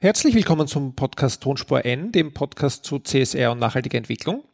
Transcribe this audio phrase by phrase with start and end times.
[0.00, 4.44] Herzlich willkommen zum Podcast Tonspur N, dem Podcast zu CSR und nachhaltiger Entwicklung.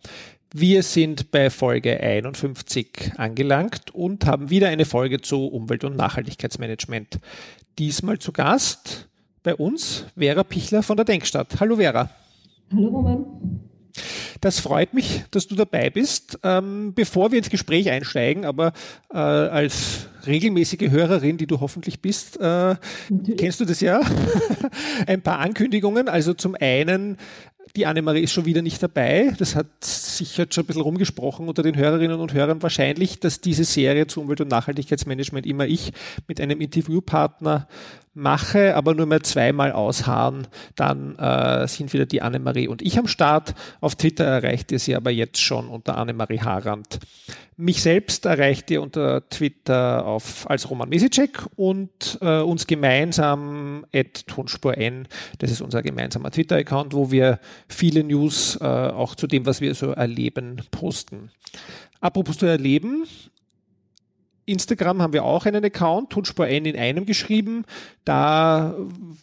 [0.54, 7.20] Wir sind bei Folge 51 angelangt und haben wieder eine Folge zu Umwelt- und Nachhaltigkeitsmanagement.
[7.78, 9.10] Diesmal zu Gast
[9.42, 11.60] bei uns Vera Pichler von der Denkstadt.
[11.60, 12.08] Hallo Vera.
[12.72, 13.26] Hallo Roman.
[14.40, 16.38] Das freut mich, dass du dabei bist.
[16.42, 18.72] Ähm, bevor wir ins Gespräch einsteigen, aber
[19.12, 22.76] äh, als regelmäßige Hörerin, die du hoffentlich bist, äh,
[23.36, 24.00] kennst du das ja?
[25.06, 26.08] Ein paar Ankündigungen.
[26.08, 27.18] Also zum einen,
[27.76, 29.32] die Annemarie ist schon wieder nicht dabei.
[29.38, 33.40] Das hat sich jetzt schon ein bisschen rumgesprochen unter den Hörerinnen und Hörern wahrscheinlich, dass
[33.40, 35.92] diese Serie zu Umwelt- und Nachhaltigkeitsmanagement immer ich
[36.28, 37.66] mit einem Interviewpartner
[38.14, 43.08] mache, aber nur mehr zweimal ausharren, dann äh, sind wieder die Annemarie und ich am
[43.08, 43.54] Start.
[43.80, 47.00] Auf Twitter erreicht ihr sie aber jetzt schon unter Annemarie Harand.
[47.56, 54.26] Mich selbst erreicht ihr unter Twitter auf, als Roman Mesicek und äh, uns gemeinsam at
[54.26, 55.06] Tonspur N.
[55.38, 57.38] Das ist unser gemeinsamer Twitter-Account, wo wir
[57.68, 61.30] viele News äh, auch zu dem, was wir so erleben, posten.
[62.00, 63.06] Apropos zu erleben,
[64.46, 67.64] Instagram haben wir auch einen Account, Tonspur N in einem geschrieben.
[68.04, 68.74] Da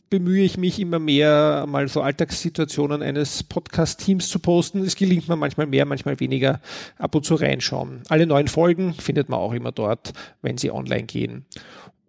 [0.10, 4.80] bemühe ich mich immer mehr, mal so Alltagssituationen eines Podcast-Teams zu posten.
[4.80, 6.60] Es gelingt mir manchmal mehr, manchmal weniger.
[6.98, 8.02] Ab und zu reinschauen.
[8.10, 11.46] Alle neuen Folgen findet man auch immer dort, wenn sie online gehen.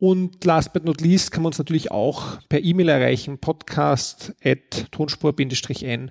[0.02, 4.90] Und last but not least kann man uns natürlich auch per E-Mail erreichen, podcast at
[4.90, 6.10] tonspur-n.eu.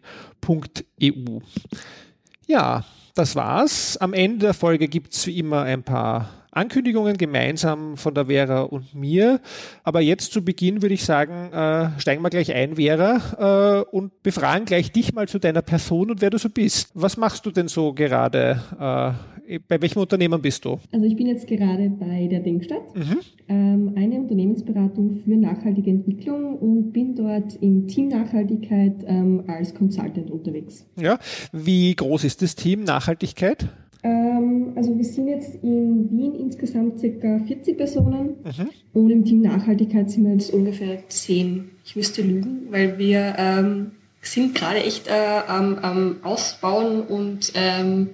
[2.48, 3.98] Ja, das war's.
[3.98, 8.96] Am Ende der Folge gibt's wie immer ein paar Ankündigungen gemeinsam von der Vera und
[8.96, 9.42] mir.
[9.84, 14.24] Aber jetzt zu Beginn würde ich sagen, äh, steigen wir gleich ein, Vera, äh, und
[14.24, 16.92] befragen gleich dich mal zu deiner Person und wer du so bist.
[16.94, 18.62] Was machst du denn so gerade?
[18.80, 19.31] Äh,
[19.68, 20.80] bei welchem Unternehmen bist du?
[20.92, 23.18] Also ich bin jetzt gerade bei der Denkstadt, mhm.
[23.48, 30.30] ähm, eine Unternehmensberatung für nachhaltige Entwicklung und bin dort im Team Nachhaltigkeit ähm, als Consultant
[30.32, 30.86] unterwegs.
[31.00, 31.20] Ja,
[31.52, 33.70] wie groß ist das Team Nachhaltigkeit?
[34.04, 37.40] Ähm, also wir sind jetzt in Wien insgesamt ca.
[37.40, 38.70] 40 Personen mhm.
[38.94, 41.70] und im Team Nachhaltigkeit sind wir jetzt ungefähr 10.
[41.86, 43.92] Ich müsste lügen, weil wir ähm,
[44.22, 48.10] sind gerade echt äh, am, am, Ausbauen und ähm,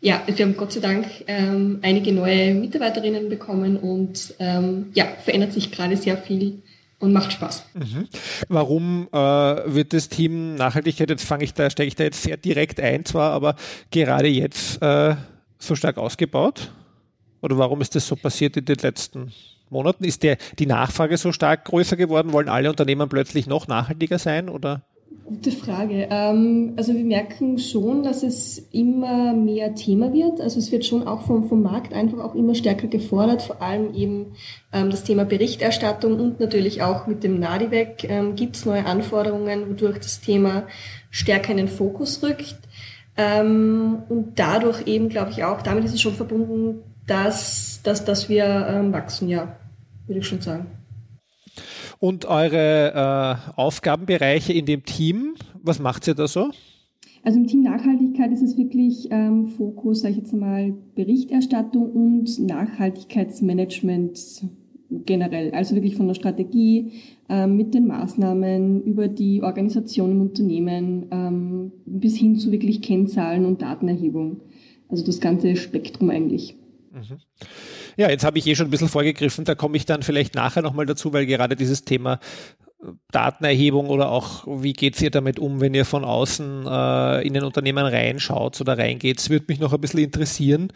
[0.00, 5.52] ja, wir haben Gott sei Dank ähm, einige neue Mitarbeiterinnen bekommen und ähm, ja, verändert
[5.52, 6.62] sich gerade sehr viel
[7.00, 7.64] und macht Spaß.
[7.74, 8.08] Mhm.
[8.48, 12.36] Warum äh, wird das Team Nachhaltigkeit, jetzt fange ich da, steige ich da jetzt sehr
[12.36, 13.56] direkt ein zwar, aber
[13.90, 15.16] gerade jetzt äh,
[15.58, 16.72] so stark ausgebaut?
[17.40, 19.32] Oder warum ist das so passiert in den letzten
[19.70, 20.04] Monaten?
[20.04, 22.32] Ist der, die Nachfrage so stark größer geworden?
[22.32, 24.48] Wollen alle Unternehmen plötzlich noch nachhaltiger sein?
[24.48, 24.82] Oder?
[25.28, 26.08] Gute Frage.
[26.10, 30.40] Ähm, also wir merken schon, dass es immer mehr Thema wird.
[30.40, 33.94] Also es wird schon auch vom, vom Markt einfach auch immer stärker gefordert, vor allem
[33.94, 34.32] eben
[34.72, 39.68] ähm, das Thema Berichterstattung und natürlich auch mit dem NADIVEC ähm, gibt es neue Anforderungen,
[39.68, 40.64] wodurch das Thema
[41.10, 42.56] stärker in den Fokus rückt.
[43.16, 48.88] und dadurch eben, glaube ich auch, damit ist es schon verbunden, dass, dass, dass wir
[48.92, 49.56] wachsen, ja,
[50.06, 50.77] würde ich schon sagen.
[52.00, 56.50] Und eure äh, Aufgabenbereiche in dem Team, was macht ihr da so?
[57.24, 62.38] Also im Team Nachhaltigkeit ist es wirklich ähm, Fokus, sage ich jetzt mal, Berichterstattung und
[62.38, 64.44] Nachhaltigkeitsmanagement
[64.90, 65.50] generell.
[65.50, 66.92] Also wirklich von der Strategie
[67.28, 73.44] ähm, mit den Maßnahmen über die Organisation im Unternehmen ähm, bis hin zu wirklich Kennzahlen
[73.44, 74.40] und Datenerhebung.
[74.88, 76.56] Also das ganze Spektrum eigentlich.
[76.92, 77.18] Mhm.
[77.98, 80.62] Ja, jetzt habe ich eh schon ein bisschen vorgegriffen, da komme ich dann vielleicht nachher
[80.62, 82.20] nochmal dazu, weil gerade dieses Thema
[82.80, 87.36] äh, Datenerhebung oder auch wie geht's ihr damit um, wenn ihr von außen äh, in
[87.36, 90.72] ein Unternehmen reinschaut oder reingeht, würde mich noch ein bisschen interessieren.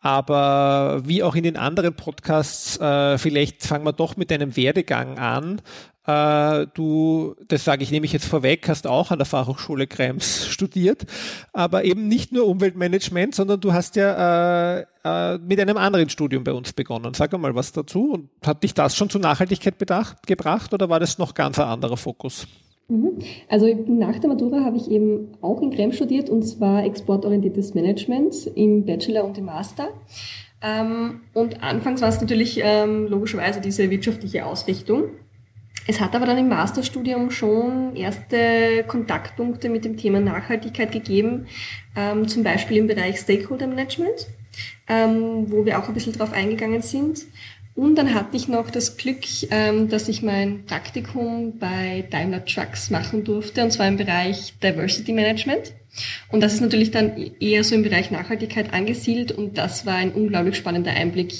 [0.00, 5.18] Aber wie auch in den anderen Podcasts, äh, vielleicht fangen wir doch mit deinem Werdegang
[5.18, 5.60] an.
[6.06, 11.04] Äh, du, das sage ich nämlich jetzt vorweg, hast auch an der Fachhochschule Krems studiert,
[11.52, 16.42] aber eben nicht nur Umweltmanagement, sondern du hast ja äh, äh, mit einem anderen Studium
[16.42, 17.14] bei uns begonnen.
[17.14, 18.12] Sag mal was dazu.
[18.12, 21.66] Und hat dich das schon zur Nachhaltigkeit bedacht, gebracht oder war das noch ganz ein
[21.66, 22.46] anderer Fokus?
[22.88, 23.18] Mhm.
[23.48, 28.46] Also nach der Matura habe ich eben auch in Krems studiert und zwar exportorientiertes Management
[28.54, 29.88] im Bachelor und im Master.
[30.60, 35.04] Ähm, und anfangs war es natürlich ähm, logischerweise diese wirtschaftliche Ausrichtung.
[35.86, 41.46] Es hat aber dann im Masterstudium schon erste Kontaktpunkte mit dem Thema Nachhaltigkeit gegeben,
[41.96, 44.28] ähm, zum Beispiel im Bereich Stakeholder Management,
[44.88, 47.22] ähm, wo wir auch ein bisschen drauf eingegangen sind.
[47.74, 49.20] Und dann hatte ich noch das Glück,
[49.50, 55.12] ähm, dass ich mein Praktikum bei Daimler Trucks machen durfte, und zwar im Bereich Diversity
[55.12, 55.72] Management.
[56.30, 60.12] Und das ist natürlich dann eher so im Bereich Nachhaltigkeit angesiedelt und das war ein
[60.12, 61.34] unglaublich spannender Einblick,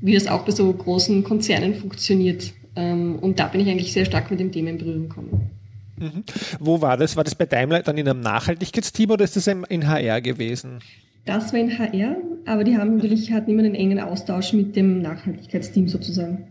[0.00, 2.52] wie das auch bei so großen Konzernen funktioniert.
[2.76, 5.50] Ähm, und da bin ich eigentlich sehr stark mit dem Thema in Berührung gekommen.
[5.98, 6.24] Mhm.
[6.60, 7.16] Wo war das?
[7.16, 10.80] War das bei Daimler dann in einem Nachhaltigkeitsteam oder ist das in HR gewesen?
[11.24, 15.00] Das war in HR, aber die haben natürlich, hatten immer einen engen Austausch mit dem
[15.00, 16.46] Nachhaltigkeitsteam sozusagen.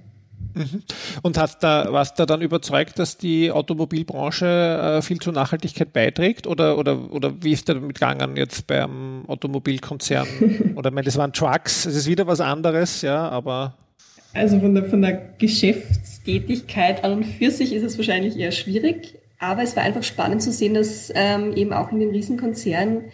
[0.53, 0.83] Mhm.
[1.21, 6.47] Und hast da, warst da dann überzeugt, dass die Automobilbranche äh, viel zur Nachhaltigkeit beiträgt?
[6.47, 10.27] Oder, oder, oder wie ist da damit gegangen jetzt beim Automobilkonzern?
[10.75, 13.75] oder ich meine, das waren Trucks, es ist wieder was anderes, ja, aber.
[14.35, 19.17] Also von der, von der Geschäftstätigkeit an und für sich ist es wahrscheinlich eher schwierig.
[19.39, 23.05] Aber es war einfach spannend zu sehen, dass ähm, eben auch in den Riesenkonzernen,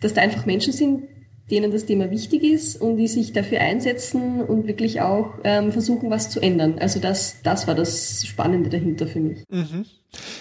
[0.00, 1.02] dass da einfach Menschen sind,
[1.50, 6.10] denen das Thema wichtig ist und die sich dafür einsetzen und wirklich auch ähm, versuchen,
[6.10, 6.78] was zu ändern.
[6.78, 9.44] Also das, das war das Spannende dahinter für mich.
[9.50, 9.84] Mhm.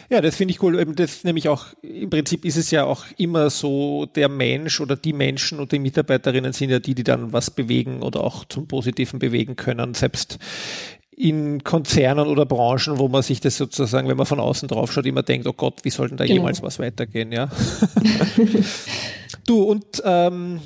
[0.09, 0.85] Ja, das finde ich cool.
[0.95, 5.13] Das nämlich auch, im Prinzip ist es ja auch immer so, der Mensch oder die
[5.13, 9.19] Menschen und die Mitarbeiterinnen sind ja die, die dann was bewegen oder auch zum Positiven
[9.19, 9.93] bewegen können.
[9.95, 10.37] Selbst
[11.15, 15.05] in Konzernen oder Branchen, wo man sich das sozusagen, wenn man von außen drauf schaut,
[15.05, 16.37] immer denkt, oh Gott, wie soll denn da genau.
[16.37, 17.49] jemals was weitergehen, ja?
[19.47, 20.59] du, und ähm,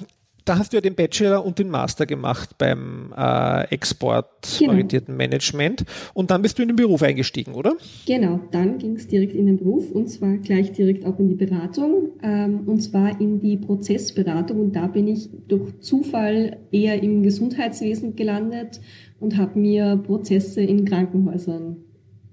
[0.48, 5.18] da hast du ja den Bachelor und den Master gemacht beim äh, exportorientierten genau.
[5.18, 7.76] Management und dann bist du in den Beruf eingestiegen, oder?
[8.06, 11.36] Genau, dann ging es direkt in den Beruf und zwar gleich direkt auch in die
[11.36, 17.24] Beratung ähm, und zwar in die Prozessberatung und da bin ich durch Zufall eher im
[17.24, 18.80] Gesundheitswesen gelandet
[19.20, 21.78] und habe mir Prozesse in Krankenhäusern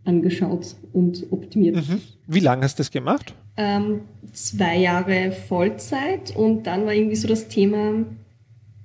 [0.04, 1.76] angeschaut und optimiert.
[1.76, 2.00] Mhm.
[2.26, 3.34] Wie lange hast du das gemacht?
[3.56, 4.00] Ähm,
[4.32, 8.04] zwei Jahre Vollzeit und dann war irgendwie so das Thema,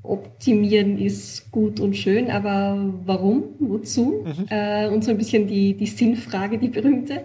[0.04, 4.24] optimieren ist gut und schön, aber warum, wozu?
[4.26, 4.46] Mhm.
[4.50, 7.24] Äh, und so ein bisschen die, die Sinnfrage, die berühmte.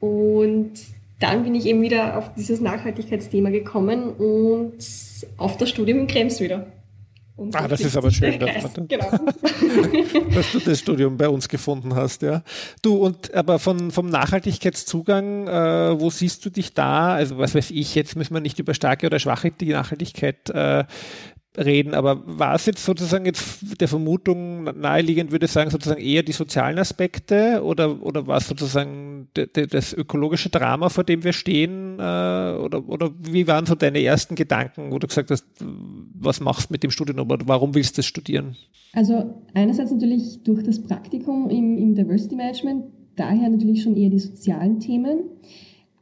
[0.00, 0.72] Und
[1.18, 4.76] dann bin ich eben wieder auf dieses Nachhaltigkeitsthema gekommen und
[5.38, 6.66] auf das Studium in Krems wieder.
[7.52, 9.10] Ah, das ist aber schön, dass, genau.
[10.34, 12.42] dass, du das Studium bei uns gefunden hast, ja.
[12.80, 17.14] Du, und aber von, vom Nachhaltigkeitszugang, äh, wo siehst du dich da?
[17.14, 20.84] Also was weiß ich, jetzt müssen wir nicht über starke oder schwache Nachhaltigkeit äh,
[21.56, 26.22] reden, aber war es jetzt sozusagen jetzt der Vermutung naheliegend, würde ich sagen, sozusagen eher
[26.22, 31.98] die sozialen Aspekte oder, oder war es sozusagen das ökologische Drama, vor dem wir stehen?
[31.98, 35.46] Äh, oder, oder wie waren so deine ersten Gedanken, wo du gesagt hast,
[36.14, 38.56] was machst du mit dem Studium oder warum willst du das studieren?
[38.92, 42.84] Also einerseits natürlich durch das Praktikum im, im Diversity Management,
[43.16, 45.20] daher natürlich schon eher die sozialen Themen.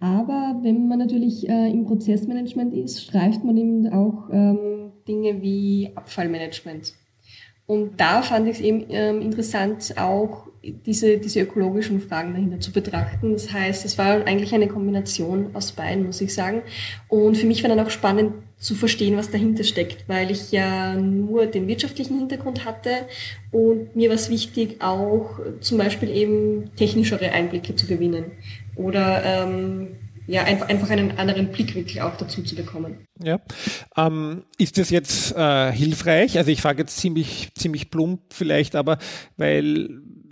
[0.01, 5.91] Aber wenn man natürlich äh, im Prozessmanagement ist, streift man eben auch ähm, Dinge wie
[5.95, 6.95] Abfallmanagement.
[7.67, 12.73] Und da fand ich es eben ähm, interessant, auch diese, diese ökologischen Fragen dahinter zu
[12.73, 13.33] betrachten.
[13.33, 16.63] Das heißt, es war eigentlich eine Kombination aus beiden, muss ich sagen.
[17.09, 20.95] Und für mich war dann auch spannend zu verstehen, was dahinter steckt, weil ich ja
[20.95, 23.07] nur den wirtschaftlichen Hintergrund hatte
[23.51, 28.33] und mir war es wichtig, auch zum Beispiel eben technischere Einblicke zu gewinnen
[28.75, 29.97] oder ähm,
[30.27, 33.07] ja, einfach, einfach einen anderen Blickwinkel auch dazu zu bekommen.
[33.23, 33.41] Ja.
[33.97, 36.39] Ähm, ist das jetzt äh, hilfreich?
[36.39, 38.99] Also ich frage jetzt ziemlich, ziemlich plump vielleicht, aber
[39.37, 39.89] weil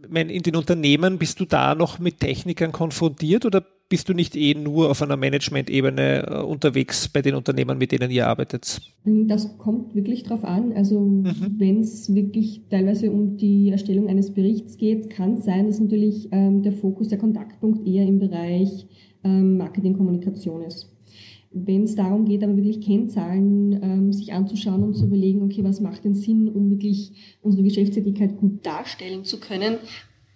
[0.08, 4.36] mein, in den Unternehmen bist du da noch mit Technikern konfrontiert oder bist du nicht
[4.36, 8.80] eh nur auf einer Management-Ebene äh, unterwegs bei den Unternehmen, mit denen ihr arbeitet?
[9.04, 10.72] Das kommt wirklich drauf an.
[10.72, 11.56] Also mhm.
[11.58, 16.28] wenn es wirklich teilweise um die Erstellung eines Berichts geht, kann es sein, dass natürlich
[16.32, 18.86] ähm, der Fokus, der Kontaktpunkt eher im Bereich
[19.28, 20.88] Marketingkommunikation ist.
[21.50, 25.80] Wenn es darum geht, aber wirklich Kennzahlen ähm, sich anzuschauen und zu überlegen, okay, was
[25.80, 27.12] macht denn Sinn, um wirklich
[27.42, 29.76] unsere Geschäftstätigkeit gut darstellen zu können,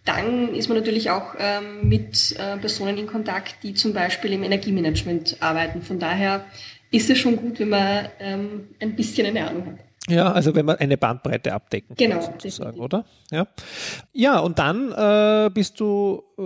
[0.05, 4.43] dann ist man natürlich auch ähm, mit äh, Personen in Kontakt, die zum Beispiel im
[4.43, 5.83] Energiemanagement arbeiten.
[5.83, 6.45] Von daher
[6.91, 9.79] ist es schon gut, wenn man ähm, ein bisschen eine Ahnung hat.
[10.09, 13.05] Ja, also wenn man eine Bandbreite abdecken genau, kann, sozusagen, oder?
[13.31, 13.49] Ja.
[14.13, 16.43] Ja, und dann äh, bist du äh,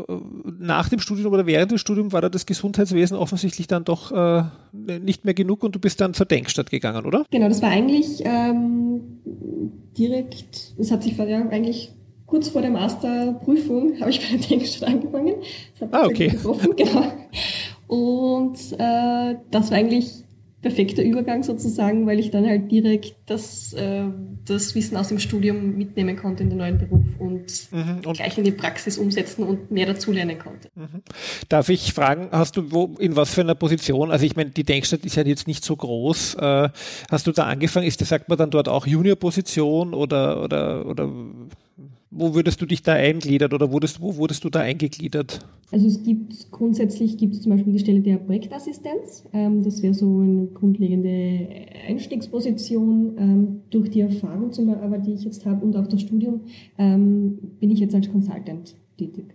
[0.59, 4.45] nach dem Studium oder während dem Studium war da das Gesundheitswesen offensichtlich dann doch äh,
[4.73, 7.26] nicht mehr genug und du bist dann zur Denkstadt gegangen, oder?
[7.31, 9.21] Genau, das war eigentlich ähm,
[9.97, 11.93] direkt, das hat sich ja eigentlich
[12.26, 15.35] kurz vor der Masterprüfung habe ich bei der Denkstadt angefangen.
[15.79, 16.29] Das hat ah, okay.
[16.29, 17.12] Getroffen, genau.
[17.88, 20.25] Und äh, das war eigentlich
[20.62, 24.05] perfekter Übergang sozusagen, weil ich dann halt direkt das, äh,
[24.45, 28.37] das Wissen aus dem Studium mitnehmen konnte in den neuen Beruf und, mhm, und, gleich
[28.37, 30.69] in die Praxis umsetzen und mehr dazulernen konnte.
[30.75, 31.02] Mhm.
[31.49, 34.64] Darf ich fragen, hast du wo, in was für einer Position, also ich meine, die
[34.64, 36.69] Denkstadt ist ja jetzt nicht so groß, äh,
[37.11, 41.11] hast du da angefangen, ist, sagt man dann dort auch Juniorposition oder, oder, oder
[42.11, 45.47] wo würdest du dich da eingliedern oder wurdest, wo wurdest du da eingegliedert?
[45.73, 49.25] Also es gibt grundsätzlich gibt es zum Beispiel die Stelle der Projektassistenz.
[49.33, 51.49] Ähm, das wäre so eine grundlegende
[51.87, 53.17] Einstiegsposition.
[53.19, 56.40] Ähm, durch die Erfahrung, zum Beispiel, die ich jetzt habe und auch das Studium,
[56.79, 59.35] ähm, bin ich jetzt als Consultant tätig.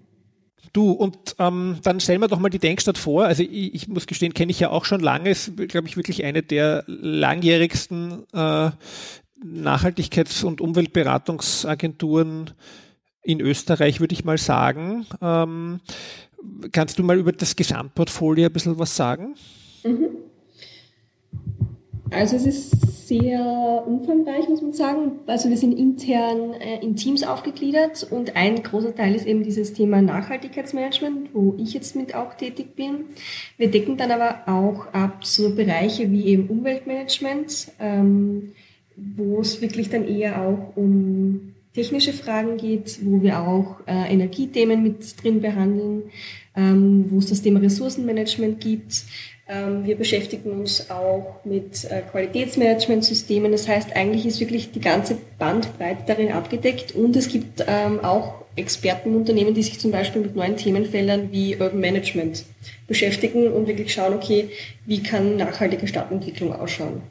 [0.73, 3.23] Du, und ähm, dann stellen wir doch mal die Denkstadt vor.
[3.23, 5.29] Also ich, ich muss gestehen, kenne ich ja auch schon lange.
[5.29, 8.71] Ist, glaube ich, wirklich eine der langjährigsten äh,
[9.45, 12.51] Nachhaltigkeits- und Umweltberatungsagenturen
[13.21, 15.05] in Österreich, würde ich mal sagen.
[15.21, 15.79] Ähm,
[16.71, 19.35] kannst du mal über das Gesamtportfolio ein bisschen was sagen?
[19.83, 20.09] Mhm.
[22.11, 25.19] Also es ist sehr umfangreich, muss man sagen.
[25.27, 29.73] Also wir sind intern äh, in Teams aufgegliedert und ein großer Teil ist eben dieses
[29.73, 33.05] Thema Nachhaltigkeitsmanagement, wo ich jetzt mit auch tätig bin.
[33.57, 38.53] Wir decken dann aber auch ab so Bereiche wie eben Umweltmanagement, ähm,
[38.95, 44.81] wo es wirklich dann eher auch um technische Fragen geht, wo wir auch äh, Energiethemen
[44.81, 46.03] mit drin behandeln,
[46.55, 49.03] ähm, wo es das Thema Ressourcenmanagement gibt.
[49.47, 53.51] Ähm, wir beschäftigen uns auch mit äh, Qualitätsmanagementsystemen.
[53.51, 58.45] Das heißt, eigentlich ist wirklich die ganze Bandbreite darin abgedeckt und es gibt ähm, auch
[58.55, 62.45] Expertenunternehmen, die sich zum Beispiel mit neuen Themenfeldern wie Urban Management
[62.87, 64.49] beschäftigen und wirklich schauen, okay,
[64.85, 67.01] wie kann nachhaltige Stadtentwicklung ausschauen.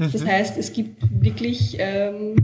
[0.00, 0.12] Mhm.
[0.12, 2.36] Das heißt, es gibt wirklich ähm,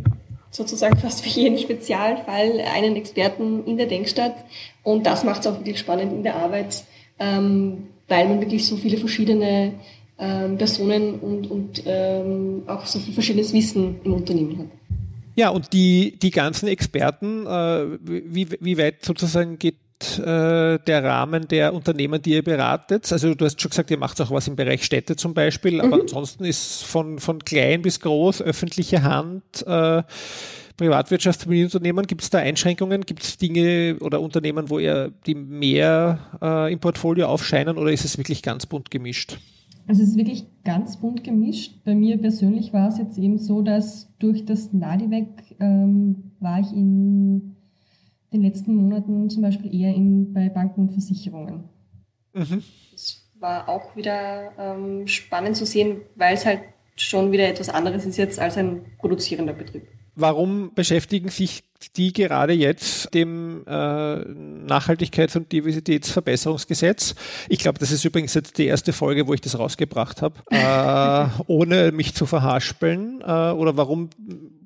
[0.50, 4.34] sozusagen fast für jeden Spezialfall einen Experten in der Denkstadt.
[4.82, 6.84] Und das macht es auch wirklich spannend in der Arbeit,
[7.18, 9.72] ähm, weil man wirklich so viele verschiedene
[10.18, 14.66] ähm, Personen und, und ähm, auch so viel verschiedenes Wissen im Unternehmen hat.
[15.34, 19.76] Ja, und die, die ganzen Experten, äh, wie, wie weit sozusagen geht
[20.18, 23.10] äh, der Rahmen der Unternehmen, die ihr beratet?
[23.12, 25.96] Also du hast schon gesagt, ihr macht auch was im Bereich Städte zum Beispiel, aber
[25.96, 26.02] mhm.
[26.02, 30.02] ansonsten ist von, von klein bis groß öffentliche Hand, äh,
[30.76, 33.02] Privatwirtschaft, Familienunternehmen, gibt es da Einschränkungen?
[33.02, 38.04] Gibt es Dinge oder Unternehmen, wo ihr die mehr äh, im Portfolio aufscheinen oder ist
[38.04, 39.38] es wirklich ganz bunt gemischt?
[39.88, 41.84] Also es ist wirklich ganz bunt gemischt.
[41.84, 46.72] Bei mir persönlich war es jetzt eben so, dass durch das Nadivec ähm, war ich
[46.72, 47.55] in
[48.32, 51.64] den letzten Monaten zum Beispiel eher in, bei Banken und Versicherungen.
[52.32, 52.62] Mhm.
[52.92, 56.60] Das war auch wieder ähm, spannend zu sehen, weil es halt
[56.96, 59.86] schon wieder etwas anderes ist jetzt als ein produzierender Betrieb.
[60.14, 61.62] Warum beschäftigen sich
[61.96, 67.14] die gerade jetzt dem äh, Nachhaltigkeits- und Diversitätsverbesserungsgesetz?
[67.48, 71.42] Ich glaube, das ist übrigens jetzt die erste Folge, wo ich das rausgebracht habe, äh,
[71.46, 73.20] ohne mich zu verhaspeln.
[73.20, 74.10] Äh, oder warum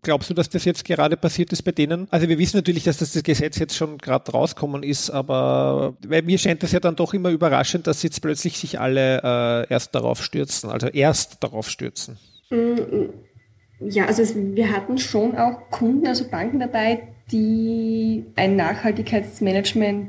[0.03, 2.07] glaubst du, dass das jetzt gerade passiert ist bei denen?
[2.11, 6.23] Also wir wissen natürlich, dass das, das Gesetz jetzt schon gerade rauskommen ist, aber weil
[6.23, 9.95] mir scheint es ja dann doch immer überraschend, dass jetzt plötzlich sich alle äh, erst
[9.95, 12.19] darauf stürzen, also erst darauf stürzen.
[13.81, 20.09] Ja, also es, wir hatten schon auch Kunden, also Banken dabei, die ein Nachhaltigkeitsmanagement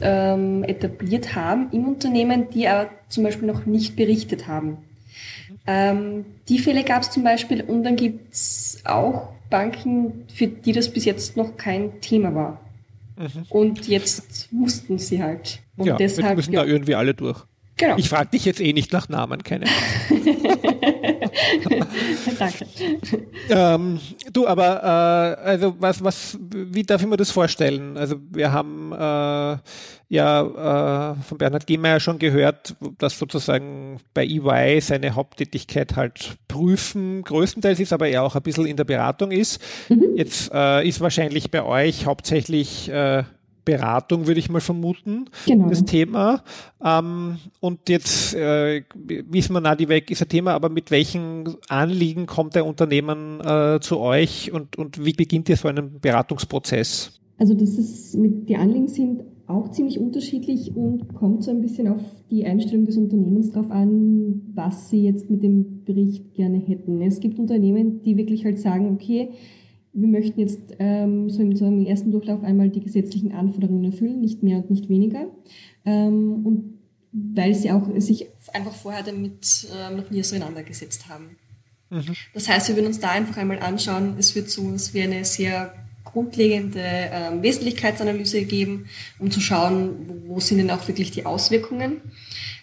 [0.00, 4.78] ähm, etabliert haben im Unternehmen, die aber zum Beispiel noch nicht berichtet haben.
[5.66, 10.72] Ähm, die Fälle gab es zum Beispiel und dann gibt es auch Banken, für die
[10.72, 12.60] das bis jetzt noch kein Thema war.
[13.16, 13.46] Mhm.
[13.48, 15.60] Und jetzt mussten sie halt.
[15.76, 16.62] Und ja, deshalb müssen ja.
[16.62, 17.44] da irgendwie alle durch.
[17.76, 17.96] Genau.
[17.96, 19.66] Ich frage dich jetzt eh nicht nach Namen, keine
[22.38, 22.66] Danke.
[23.48, 24.00] ähm,
[24.32, 27.96] du, aber äh, also was, was, wie darf ich mir das vorstellen?
[27.96, 29.58] Also wir haben äh,
[30.08, 37.22] ja äh, von Bernhard Gehmeier schon gehört, dass sozusagen bei EY seine Haupttätigkeit halt prüfen
[37.22, 39.60] größtenteils ist, aber er auch ein bisschen in der Beratung ist.
[39.88, 40.16] Mhm.
[40.16, 43.24] Jetzt äh, ist wahrscheinlich bei euch hauptsächlich äh,
[43.70, 45.68] Beratung, würde ich mal vermuten, genau.
[45.68, 46.42] das Thema.
[46.84, 52.26] Ähm, und jetzt äh, wissen wir, die weg ist ein Thema, aber mit welchen Anliegen
[52.26, 57.20] kommt der Unternehmen äh, zu euch und, und wie beginnt ihr so einen Beratungsprozess?
[57.38, 61.88] Also das ist mit, die Anliegen sind auch ziemlich unterschiedlich und kommt so ein bisschen
[61.88, 67.00] auf die Einstellung des Unternehmens drauf an, was sie jetzt mit dem Bericht gerne hätten.
[67.02, 69.30] Es gibt Unternehmen, die wirklich halt sagen, okay,
[69.92, 74.20] wir möchten jetzt ähm, so, im, so im ersten Durchlauf einmal die gesetzlichen Anforderungen erfüllen,
[74.20, 75.26] nicht mehr und nicht weniger.
[75.84, 76.78] Ähm, und
[77.12, 81.36] weil sie auch sich einfach vorher damit ähm, noch nie auseinandergesetzt haben.
[81.90, 82.14] Mhm.
[82.34, 85.24] Das heißt, wir würden uns da einfach einmal anschauen, es wird so, es wäre eine
[85.24, 85.74] sehr
[86.12, 88.86] grundlegende ähm, Wesentlichkeitsanalyse geben,
[89.18, 92.00] um zu schauen, wo, wo sind denn auch wirklich die Auswirkungen.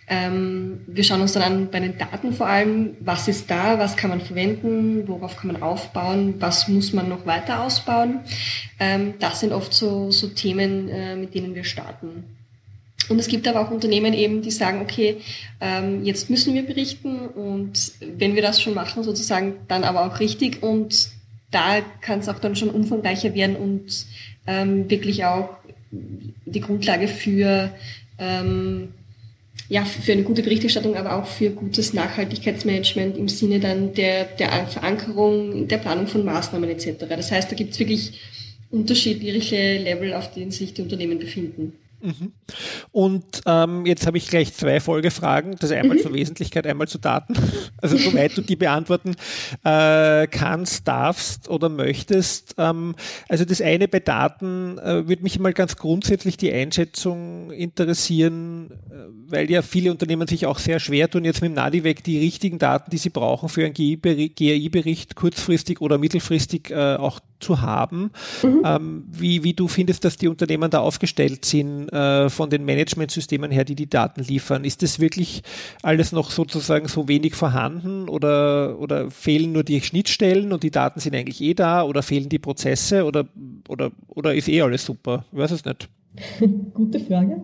[0.09, 3.97] Ähm, wir schauen uns dann an bei den Daten vor allem, was ist da, was
[3.97, 8.21] kann man verwenden, worauf kann man aufbauen, was muss man noch weiter ausbauen.
[8.79, 12.23] Ähm, das sind oft so, so Themen, äh, mit denen wir starten.
[13.09, 15.17] Und es gibt aber auch Unternehmen eben, die sagen, okay,
[15.61, 20.19] ähm, jetzt müssen wir berichten und wenn wir das schon machen, sozusagen, dann aber auch
[20.19, 21.09] richtig und
[21.51, 24.05] da kann es auch dann schon umfangreicher werden und
[24.45, 25.49] ähm, wirklich auch
[25.91, 27.71] die Grundlage für
[28.19, 28.89] ähm,
[29.69, 34.67] ja, für eine gute Berichterstattung, aber auch für gutes Nachhaltigkeitsmanagement im Sinne dann der, der
[34.67, 37.05] Verankerung, der Planung von Maßnahmen etc.
[37.09, 38.19] Das heißt, da gibt es wirklich
[38.71, 41.73] unterschiedliche Level, auf denen sich die Unternehmen befinden.
[42.01, 42.33] Mhm.
[42.91, 45.55] Und ähm, jetzt habe ich gleich zwei Folgefragen.
[45.59, 46.01] Das einmal mhm.
[46.01, 47.33] zur Wesentlichkeit, einmal zu Daten.
[47.79, 49.15] Also soweit du die beantworten
[49.63, 52.55] äh, kannst, darfst oder möchtest.
[52.57, 52.95] Ähm,
[53.29, 58.95] also das eine bei Daten äh, würde mich mal ganz grundsätzlich die Einschätzung interessieren, äh,
[59.27, 62.57] weil ja viele Unternehmen sich auch sehr schwer tun, jetzt mit dem Nadivec die richtigen
[62.57, 68.11] Daten, die sie brauchen für einen GI-Bericht kurzfristig oder mittelfristig äh, auch zu haben.
[68.41, 68.61] Mhm.
[68.65, 73.51] Ähm, wie, wie du findest, dass die Unternehmen da aufgestellt sind äh, von den Managementsystemen
[73.51, 74.63] her, die die Daten liefern.
[74.63, 75.43] Ist das wirklich
[75.81, 80.99] alles noch sozusagen so wenig vorhanden oder, oder fehlen nur die Schnittstellen und die Daten
[80.99, 83.27] sind eigentlich eh da oder fehlen die Prozesse oder,
[83.67, 85.25] oder, oder ist eh alles super?
[85.31, 85.89] Ich weiß es nicht.
[86.73, 87.43] Gute Frage.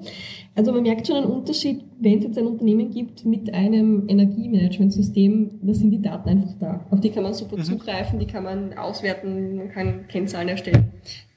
[0.56, 5.60] Also man merkt schon einen Unterschied, wenn es jetzt ein Unternehmen gibt mit einem Energiemanagementsystem,
[5.62, 6.86] da sind die Daten einfach da.
[6.90, 7.64] Auf die kann man super mhm.
[7.64, 10.92] zugreifen, die kann man auswerten, man kann Kennzahlen erstellen.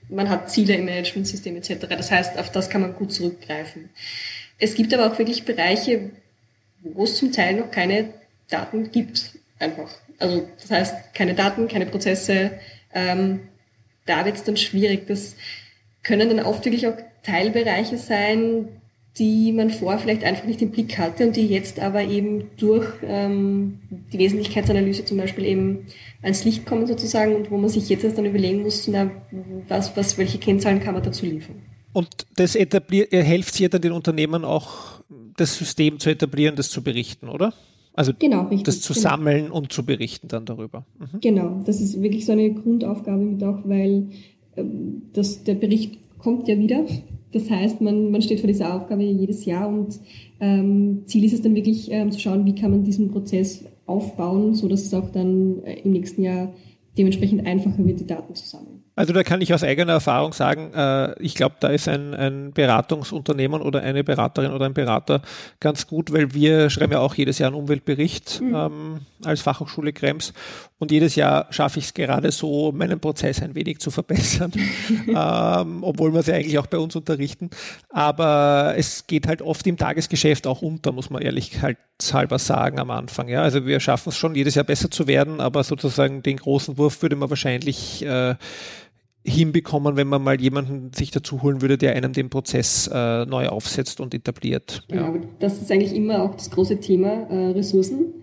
[0.09, 1.87] Man hat Ziele im Managementsystem etc.
[1.89, 3.91] Das heißt, auf das kann man gut zurückgreifen.
[4.59, 6.11] Es gibt aber auch wirklich Bereiche,
[6.83, 8.13] wo es zum Teil noch keine
[8.49, 9.33] Daten gibt.
[9.59, 9.91] Einfach.
[10.19, 12.53] Also das heißt, keine Daten, keine Prozesse.
[12.95, 13.49] Ähm,
[14.07, 15.07] da wird es dann schwierig.
[15.07, 15.37] Das
[16.03, 18.69] können dann oft wirklich auch Teilbereiche sein,
[19.19, 22.87] die man vorher vielleicht einfach nicht im Blick hatte und die jetzt aber eben durch
[23.03, 23.79] ähm,
[24.13, 25.87] die Wesentlichkeitsanalyse zum Beispiel eben
[26.23, 29.11] ans Licht kommen sozusagen und wo man sich jetzt erst dann überlegen muss, na,
[29.69, 31.57] was, was, welche Kennzahlen kann man dazu liefern.
[31.95, 35.01] Und das etabliert, hilft sich dann den Unternehmen auch,
[35.39, 37.55] das System zu etablieren, das zu berichten, oder?
[37.95, 39.03] Also genau, richtig, das zu genau.
[39.03, 40.85] sammeln und zu berichten dann darüber.
[40.99, 41.21] Mhm.
[41.21, 44.09] Genau, das ist wirklich so eine Grundaufgabe mit auch, weil
[44.57, 46.85] ähm, das, der Bericht kommt ja wieder.
[47.37, 50.01] Das heißt, man, man steht vor dieser Aufgabe jedes Jahr und
[50.41, 54.55] ähm, Ziel ist es dann wirklich ähm, zu schauen, wie kann man diesen Prozess aufbauen,
[54.55, 56.53] so dass es auch dann äh, im nächsten Jahr
[56.97, 58.83] dementsprechend einfacher wird, die Daten zu sammeln.
[58.95, 62.53] Also da kann ich aus eigener Erfahrung sagen, äh, ich glaube, da ist ein, ein
[62.53, 65.21] Beratungsunternehmen oder eine Beraterin oder ein Berater
[65.61, 68.55] ganz gut, weil wir schreiben ja auch jedes Jahr einen Umweltbericht mhm.
[68.55, 70.33] ähm, als Fachhochschule Krems
[70.79, 74.53] und jedes Jahr schaffe ich es gerade so, meinen Prozess ein wenig zu verbessern,
[75.09, 77.51] ähm, obwohl wir ja eigentlich auch bei uns unterrichten.
[77.89, 81.79] Aber es geht halt oft im Tagesgeschäft auch unter, muss man ehrlich halt
[82.13, 83.29] halber sagen am Anfang.
[83.29, 86.77] Ja, also wir schaffen es schon jedes Jahr besser zu werden, aber sozusagen den großen
[86.77, 88.35] Wurf würde man wahrscheinlich äh,
[89.27, 93.49] hinbekommen, wenn man mal jemanden sich dazu holen würde, der einem den Prozess äh, neu
[93.49, 94.85] aufsetzt und etabliert.
[94.89, 95.21] Genau, ja.
[95.41, 98.15] das ist eigentlich immer auch das große Thema äh, Ressourcen,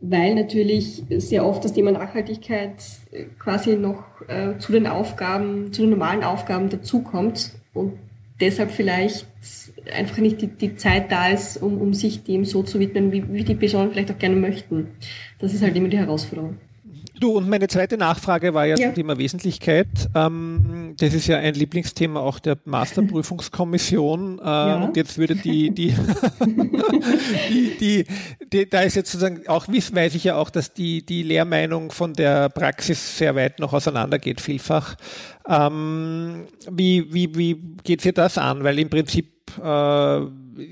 [0.00, 2.74] weil natürlich sehr oft das Thema Nachhaltigkeit
[3.12, 7.94] äh, quasi noch äh, zu den Aufgaben, zu den normalen Aufgaben dazukommt und
[8.40, 9.26] deshalb vielleicht
[9.92, 13.32] einfach nicht die, die Zeit da ist, um, um sich dem so zu widmen, wie,
[13.32, 14.88] wie die Personen vielleicht auch gerne möchten.
[15.38, 16.56] Das ist halt immer die Herausforderung.
[17.20, 18.86] Du, und meine zweite Nachfrage war ja, ja.
[18.86, 19.88] zum Thema Wesentlichkeit.
[20.14, 24.38] Ähm, das ist ja ein Lieblingsthema auch der Masterprüfungskommission.
[24.38, 24.84] Äh, ja.
[24.84, 25.94] Und jetzt würde die, die,
[27.50, 28.04] die, die,
[28.52, 32.12] die, da ist jetzt sozusagen auch, weiß ich ja auch, dass die, die Lehrmeinung von
[32.12, 34.94] der Praxis sehr weit noch auseinandergeht, vielfach.
[35.48, 38.62] Ähm, wie, wie, wie geht ihr das an?
[38.62, 40.20] Weil im Prinzip äh,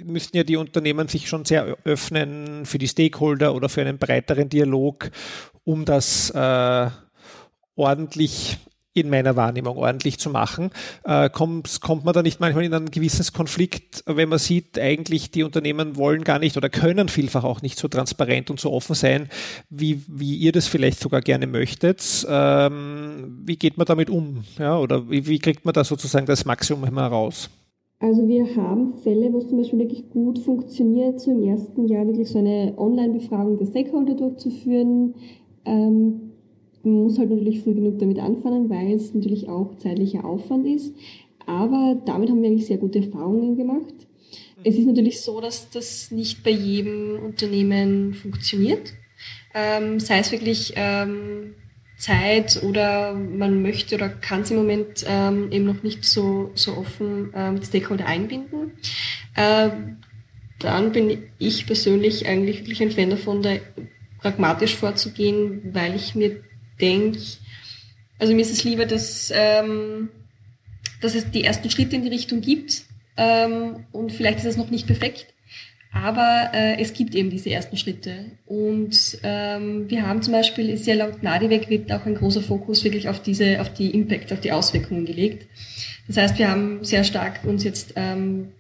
[0.05, 4.49] müssten ja die Unternehmen sich schon sehr öffnen für die Stakeholder oder für einen breiteren
[4.49, 5.11] Dialog
[5.67, 6.91] um das äh,
[7.75, 8.59] ordentlich
[8.95, 10.71] in meiner Wahrnehmung ordentlich zu machen.
[11.05, 15.31] Äh, kommt, kommt man da nicht manchmal in einen gewisses Konflikt, wenn man sieht, eigentlich
[15.31, 18.95] die Unternehmen wollen gar nicht oder können vielfach auch nicht so transparent und so offen
[18.95, 19.29] sein,
[19.69, 22.27] wie, wie ihr das vielleicht sogar gerne möchtet.
[22.27, 24.45] Ähm, wie geht man damit um?
[24.59, 27.51] Ja, oder wie, wie kriegt man da sozusagen das Maximum heraus?
[27.99, 32.07] Also wir haben Fälle, wo es zum Beispiel wirklich gut funktioniert, so im ersten Jahr
[32.07, 35.15] wirklich so eine Online-Befragung der Stakeholder durchzuführen,
[35.67, 36.33] ähm,
[36.83, 40.95] man muss halt natürlich früh genug damit anfangen, weil es natürlich auch zeitlicher Aufwand ist.
[41.47, 43.95] Aber damit haben wir eigentlich sehr gute Erfahrungen gemacht.
[44.65, 48.95] Es ist natürlich so, dass das nicht bei jedem Unternehmen funktioniert.
[49.55, 51.55] Ähm, sei es wirklich ähm,
[51.97, 56.77] Zeit oder man möchte oder kann es im Moment ähm, eben noch nicht so, so
[56.77, 58.73] offen ähm, Stakeholder einbinden.
[59.37, 59.99] Ähm,
[60.59, 63.57] dann bin ich persönlich eigentlich wirklich ein Fan davon, da
[64.21, 66.43] pragmatisch vorzugehen, weil ich mir
[66.81, 67.19] denke,
[68.19, 70.09] also mir ist es lieber, dass, ähm,
[71.01, 72.83] dass es die ersten Schritte in die Richtung gibt
[73.17, 75.27] ähm, und vielleicht ist es noch nicht perfekt,
[75.93, 80.87] aber äh, es gibt eben diese ersten Schritte und ähm, wir haben zum Beispiel, ist
[80.87, 84.41] ja laut Nadeweg wird auch ein großer Fokus wirklich auf diese, auf die Impact, auf
[84.41, 85.47] die Auswirkungen gelegt.
[86.07, 88.53] Das heißt, wir haben sehr stark uns jetzt ähm,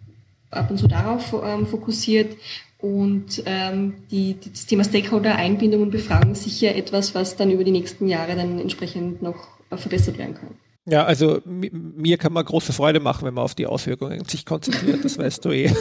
[0.50, 2.36] ab und zu darauf ähm, fokussiert
[2.78, 7.64] und ähm, die, die, das Thema Stakeholder-Einbindung und Befragung ist sicher etwas, was dann über
[7.64, 10.50] die nächsten Jahre dann entsprechend noch verbessert werden kann.
[10.88, 15.04] Ja, also mir kann man große Freude machen, wenn man auf die Auswirkungen sich konzentriert,
[15.04, 15.72] das weißt du eh.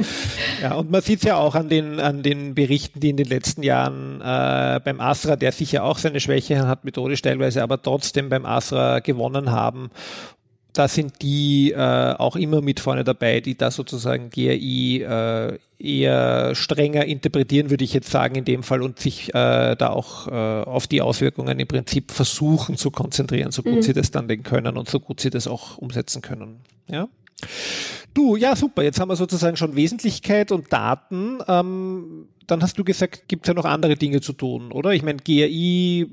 [0.62, 3.28] ja, und man sieht es ja auch an den, an den Berichten, die in den
[3.28, 8.30] letzten Jahren äh, beim Asra, der sicher auch seine Schwäche hat, methodisch teilweise, aber trotzdem
[8.30, 9.90] beim Asra gewonnen haben
[10.72, 16.54] da sind die äh, auch immer mit vorne dabei, die da sozusagen GRI äh, eher
[16.54, 20.30] strenger interpretieren, würde ich jetzt sagen, in dem Fall und sich äh, da auch äh,
[20.30, 23.82] auf die Auswirkungen im Prinzip versuchen zu konzentrieren, so gut mhm.
[23.82, 26.60] sie das dann denn können und so gut sie das auch umsetzen können.
[26.88, 27.08] Ja.
[28.14, 28.82] Du, ja, super.
[28.82, 31.38] Jetzt haben wir sozusagen schon Wesentlichkeit und Daten.
[31.48, 34.92] Ähm, dann hast du gesagt, gibt es ja noch andere Dinge zu tun, oder?
[34.92, 36.06] Ich meine, GRI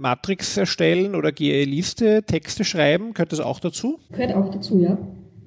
[0.00, 3.98] Matrix erstellen oder GRI-Liste, Texte schreiben, gehört das auch dazu?
[4.10, 4.98] Gehört auch dazu, ja.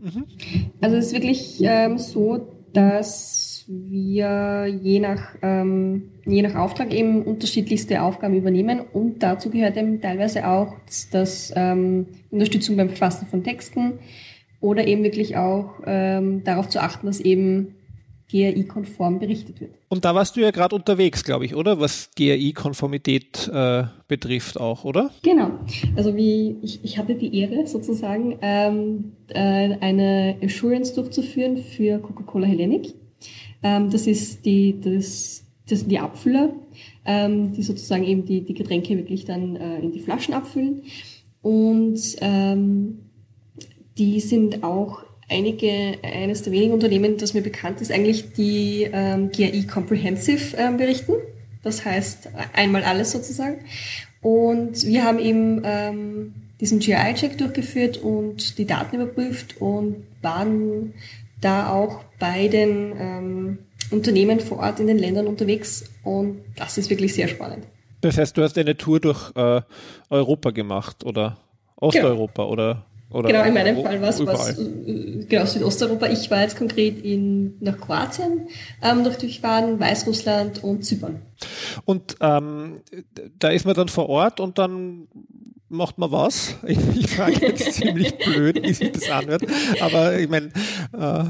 [0.01, 0.25] Mhm.
[0.81, 7.23] Also es ist wirklich ähm, so, dass wir je nach, ähm, je nach Auftrag eben
[7.23, 13.27] unterschiedlichste Aufgaben übernehmen und dazu gehört eben teilweise auch das, das ähm, Unterstützung beim Verfassen
[13.27, 13.99] von Texten,
[14.63, 17.75] oder eben wirklich auch ähm, darauf zu achten, dass eben
[18.33, 19.75] GRI-konform berichtet wird.
[19.89, 21.79] Und da warst du ja gerade unterwegs, glaube ich, oder?
[21.79, 25.11] Was GRI-Konformität äh, betrifft auch, oder?
[25.21, 25.51] Genau.
[25.95, 32.47] Also wie ich, ich hatte die Ehre sozusagen, ähm, äh, eine Assurance durchzuführen für Coca-Cola
[32.47, 32.95] Hellenic.
[33.61, 36.53] Ähm, das ist die, das, das sind die Abfüller,
[37.05, 40.81] ähm, die sozusagen eben die, die Getränke wirklich dann äh, in die Flaschen abfüllen.
[41.43, 42.99] Und ähm,
[43.97, 49.31] die sind auch einige, eines der wenigen Unternehmen, das mir bekannt ist, eigentlich die ähm,
[49.31, 51.13] GRI Comprehensive ähm, berichten.
[51.63, 53.57] Das heißt einmal alles sozusagen.
[54.21, 60.93] Und wir haben eben ähm, diesen GRI-Check durchgeführt und die Daten überprüft und waren
[61.41, 63.57] da auch bei den ähm,
[63.91, 65.89] Unternehmen vor Ort in den Ländern unterwegs.
[66.03, 67.65] Und das ist wirklich sehr spannend.
[68.01, 69.61] Das heißt, du hast eine Tour durch äh,
[70.09, 71.37] Europa gemacht oder
[71.75, 72.51] Osteuropa genau.
[72.51, 76.07] oder oder genau, in meinem Fall war es was, äh, genau, Südosteuropa.
[76.07, 78.47] Ich war jetzt konkret in, nach Kroatien
[78.81, 81.21] ähm, noch durchfahren, Weißrussland und Zypern.
[81.85, 82.81] Und ähm,
[83.39, 85.07] da ist man dann vor Ort und dann
[85.69, 86.55] macht man was?
[86.65, 89.43] Ich, ich frage jetzt ziemlich blöd, wie sich das anhört,
[89.81, 90.47] aber ich meine,
[90.93, 91.25] äh,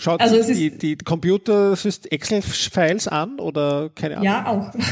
[0.00, 4.24] Schaut also die, die Computer Excel-Files an oder keine Ahnung?
[4.24, 4.72] Ja, auch.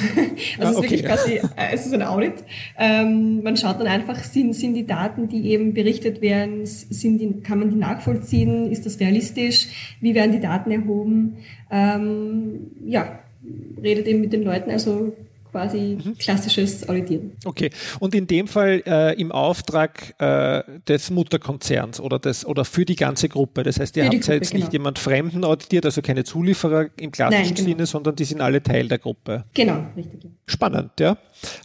[0.59, 0.83] Also ah, es ist okay.
[0.83, 2.45] wirklich quasi, äh, es ist ein Audit.
[2.77, 7.41] Ähm, man schaut dann einfach, sind, sind die Daten, die eben berichtet werden, sind die,
[7.41, 8.71] kann man die nachvollziehen?
[8.71, 9.69] Ist das realistisch?
[10.01, 11.39] Wie werden die Daten erhoben?
[11.71, 13.21] Ähm, ja,
[13.83, 14.71] redet eben mit den Leuten.
[14.71, 15.15] Also
[15.57, 17.33] quasi klassisches Auditieren.
[17.45, 22.85] Okay, und in dem Fall äh, im Auftrag äh, des Mutterkonzerns oder, des, oder für
[22.85, 23.63] die ganze Gruppe.
[23.63, 24.65] Das heißt, ihr für habt Gruppe, jetzt genau.
[24.65, 27.69] nicht jemand Fremden auditiert, also keine Zulieferer im klassischen Nein, genau.
[27.69, 29.45] Sinne, sondern die sind alle Teil der Gruppe.
[29.55, 30.31] Genau, richtig.
[30.47, 31.17] Spannend, ja.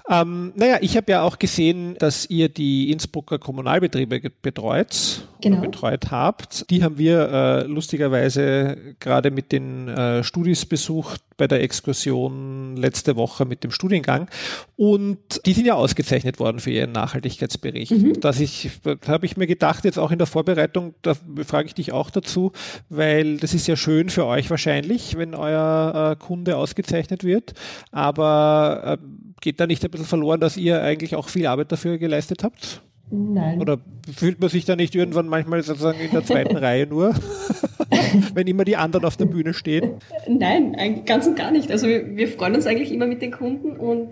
[0.09, 5.61] Ähm, naja, ich habe ja auch gesehen, dass ihr die Innsbrucker Kommunalbetriebe betreut genau.
[5.61, 6.69] betreut habt.
[6.69, 13.15] Die haben wir äh, lustigerweise gerade mit den äh, Studis besucht bei der Exkursion letzte
[13.15, 14.27] Woche mit dem Studiengang.
[14.75, 15.17] Und
[15.47, 17.91] die sind ja ausgezeichnet worden für ihren Nachhaltigkeitsbericht.
[17.91, 18.19] Mhm.
[18.19, 18.69] Dass ich,
[19.07, 21.15] habe ich mir gedacht, jetzt auch in der Vorbereitung, da
[21.45, 22.51] frage ich dich auch dazu,
[22.89, 27.53] weil das ist ja schön für euch wahrscheinlich, wenn euer äh, Kunde ausgezeichnet wird.
[27.91, 29.05] Aber äh,
[29.41, 32.81] geht da nicht ein bisschen verloren, dass ihr eigentlich auch viel Arbeit dafür geleistet habt?
[33.11, 33.59] Nein.
[33.59, 33.77] Oder
[34.15, 37.13] fühlt man sich da nicht irgendwann manchmal sozusagen in der zweiten Reihe nur,
[38.33, 39.95] wenn immer die anderen auf der Bühne stehen?
[40.27, 41.71] Nein, ganz und gar nicht.
[41.71, 44.09] Also wir, wir freuen uns eigentlich immer mit den Kunden und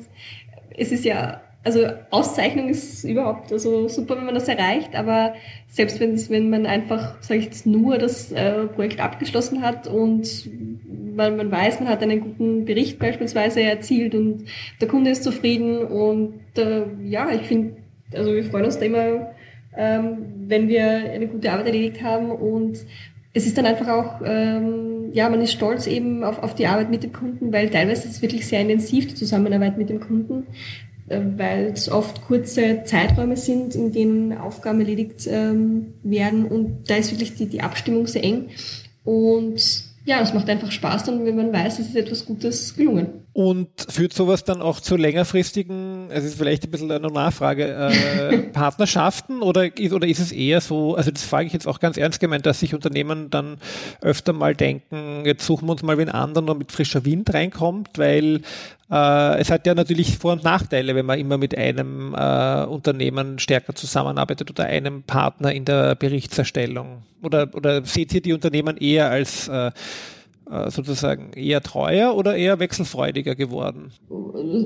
[0.78, 5.34] es ist ja, also Auszeichnung ist überhaupt also super, wenn man das erreicht, aber
[5.68, 10.50] selbst wenn man einfach, sage ich jetzt, nur das äh, Projekt abgeschlossen hat und
[11.16, 14.46] man, man weiß, man hat einen guten Bericht beispielsweise erzielt und
[14.80, 17.76] der Kunde ist zufrieden und äh, ja, ich finde,
[18.14, 19.34] also wir freuen uns da immer,
[19.76, 22.80] ähm, wenn wir eine gute Arbeit erledigt haben und
[23.34, 26.90] es ist dann einfach auch, ähm, ja, man ist stolz eben auf, auf die Arbeit
[26.90, 30.48] mit dem Kunden, weil teilweise ist es wirklich sehr intensiv, die Zusammenarbeit mit dem Kunden,
[31.10, 36.96] äh, weil es oft kurze Zeiträume sind, in denen Aufgaben erledigt ähm, werden und da
[36.96, 38.50] ist wirklich die, die Abstimmung sehr eng.
[39.04, 43.26] Und ja, es macht einfach Spaß dann, wenn man weiß, es ist etwas Gutes gelungen.
[43.34, 48.38] Und führt sowas dann auch zu längerfristigen, es ist vielleicht ein bisschen eine Nachfrage, äh,
[48.54, 52.20] Partnerschaften oder, oder ist es eher so, also das frage ich jetzt auch ganz ernst
[52.20, 53.58] gemeint, dass sich Unternehmen dann
[54.02, 57.98] öfter mal denken, jetzt suchen wir uns mal wen anderen, der mit frischer Wind reinkommt,
[57.98, 58.42] weil
[58.92, 63.40] äh, es hat ja natürlich Vor- und Nachteile, wenn man immer mit einem äh, Unternehmen
[63.40, 67.04] stärker zusammenarbeitet oder einem Partner in der Berichtserstellung.
[67.22, 69.72] Oder, oder seht ihr die Unternehmen eher als äh,
[70.50, 73.92] äh, sozusagen eher treuer oder eher wechselfreudiger geworden?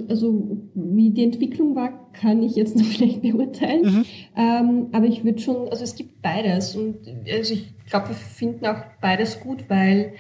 [0.07, 3.81] Also wie die Entwicklung war, kann ich jetzt noch schlecht beurteilen.
[3.83, 4.05] Mhm.
[4.37, 8.65] Ähm, aber ich würde schon, also es gibt beides und also ich glaube, wir finden
[8.65, 10.13] auch beides gut, weil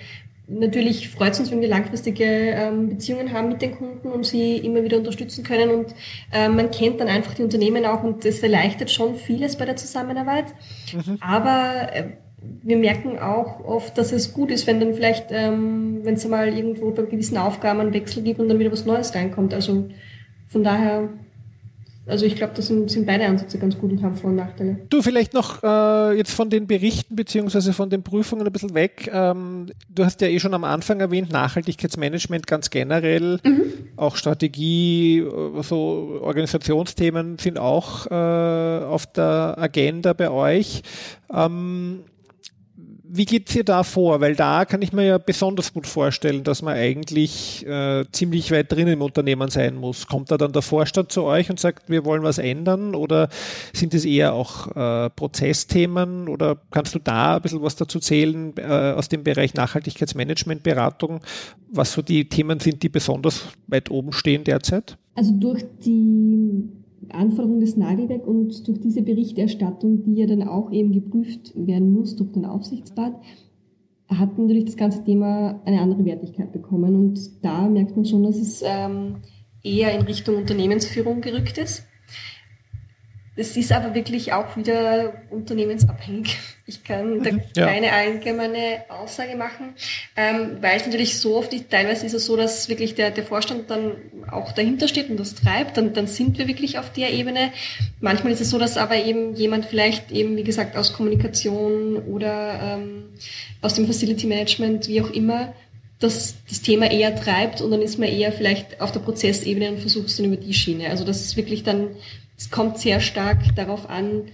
[0.47, 4.57] Natürlich freut es uns, wenn wir langfristige ähm, Beziehungen haben mit den Kunden und sie
[4.57, 5.69] immer wieder unterstützen können.
[5.69, 5.95] Und
[6.33, 9.77] äh, man kennt dann einfach die Unternehmen auch und das erleichtert schon vieles bei der
[9.77, 10.45] Zusammenarbeit.
[10.93, 11.17] Mhm.
[11.21, 12.03] Aber äh,
[12.61, 16.53] wir merken auch oft, dass es gut ist, wenn dann vielleicht, ähm, wenn es mal
[16.53, 19.53] irgendwo bei gewissen Aufgaben einen Wechsel gibt und dann wieder was Neues reinkommt.
[19.53, 19.89] Also
[20.47, 21.09] von daher
[22.05, 24.77] also ich glaube, das sind, sind, beide Ansätze ganz gut und haben Vor- und Nachteile.
[24.89, 29.09] Du, vielleicht noch äh, jetzt von den Berichten beziehungsweise von den Prüfungen ein bisschen weg.
[29.13, 33.61] Ähm, du hast ja eh schon am Anfang erwähnt, Nachhaltigkeitsmanagement ganz generell, mhm.
[33.95, 40.83] auch Strategie, äh, so Organisationsthemen sind auch äh, auf der Agenda bei euch.
[41.33, 42.03] Ähm,
[43.15, 44.21] wie geht's ihr da vor?
[44.21, 48.71] Weil da kann ich mir ja besonders gut vorstellen, dass man eigentlich äh, ziemlich weit
[48.71, 50.07] drin im Unternehmen sein muss.
[50.07, 52.95] Kommt da dann der Vorstand zu euch und sagt, wir wollen was ändern?
[52.95, 53.29] Oder
[53.71, 56.27] sind es eher auch äh, Prozessthemen?
[56.27, 61.21] Oder kannst du da ein bisschen was dazu zählen äh, aus dem Bereich Nachhaltigkeitsmanagement, Beratung,
[61.71, 64.97] was so die Themen sind, die besonders weit oben stehen derzeit?
[65.13, 66.67] Also durch die
[67.13, 72.15] Anforderungen des Nagelwerk und durch diese Berichterstattung, die ja dann auch eben geprüft werden muss
[72.15, 73.13] durch den Aufsichtsrat,
[74.09, 76.95] hat natürlich das ganze Thema eine andere Wertigkeit bekommen.
[76.95, 79.17] Und da merkt man schon, dass es ähm,
[79.63, 81.85] eher in Richtung Unternehmensführung gerückt ist.
[83.35, 86.37] Das ist aber wirklich auch wieder unternehmensabhängig.
[86.67, 87.65] Ich kann da mhm, ja.
[87.65, 89.73] keine allgemeine Aussage machen,
[90.15, 93.23] ähm, weil es natürlich so oft ist, teilweise ist es so, dass wirklich der, der
[93.23, 93.93] Vorstand dann
[94.31, 97.51] auch dahinter steht und das treibt, dann, dann sind wir wirklich auf der Ebene.
[97.99, 102.59] Manchmal ist es so, dass aber eben jemand vielleicht eben, wie gesagt, aus Kommunikation oder
[102.61, 103.05] ähm,
[103.61, 105.53] aus dem Facility Management, wie auch immer,
[105.99, 109.79] das, das Thema eher treibt und dann ist man eher vielleicht auf der Prozessebene und
[109.79, 110.89] versucht es dann über die Schiene.
[110.89, 111.95] Also das ist wirklich dann
[112.43, 114.25] es kommt sehr stark darauf an,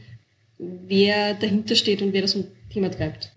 [0.58, 2.36] wer dahinter steht und wer das
[2.72, 3.32] Thema treibt.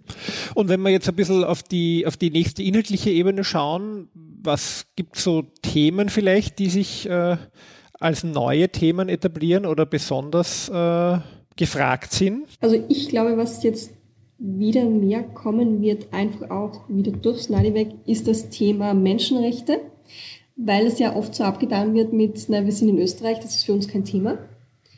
[0.55, 4.87] Und wenn wir jetzt ein bisschen auf die, auf die nächste inhaltliche Ebene schauen, was
[4.97, 7.37] gibt es so Themen vielleicht, die sich äh,
[8.01, 11.19] als neue Themen etablieren oder besonders äh,
[11.57, 12.47] gefragt sind?
[12.61, 13.93] Also ich glaube, was jetzt
[14.39, 19.81] wieder mehr kommen wird, einfach auch wieder durchs Nadelweg, ist das Thema Menschenrechte,
[20.57, 23.65] weil es ja oft so abgetan wird mit, na, wir sind in Österreich, das ist
[23.65, 24.39] für uns kein Thema.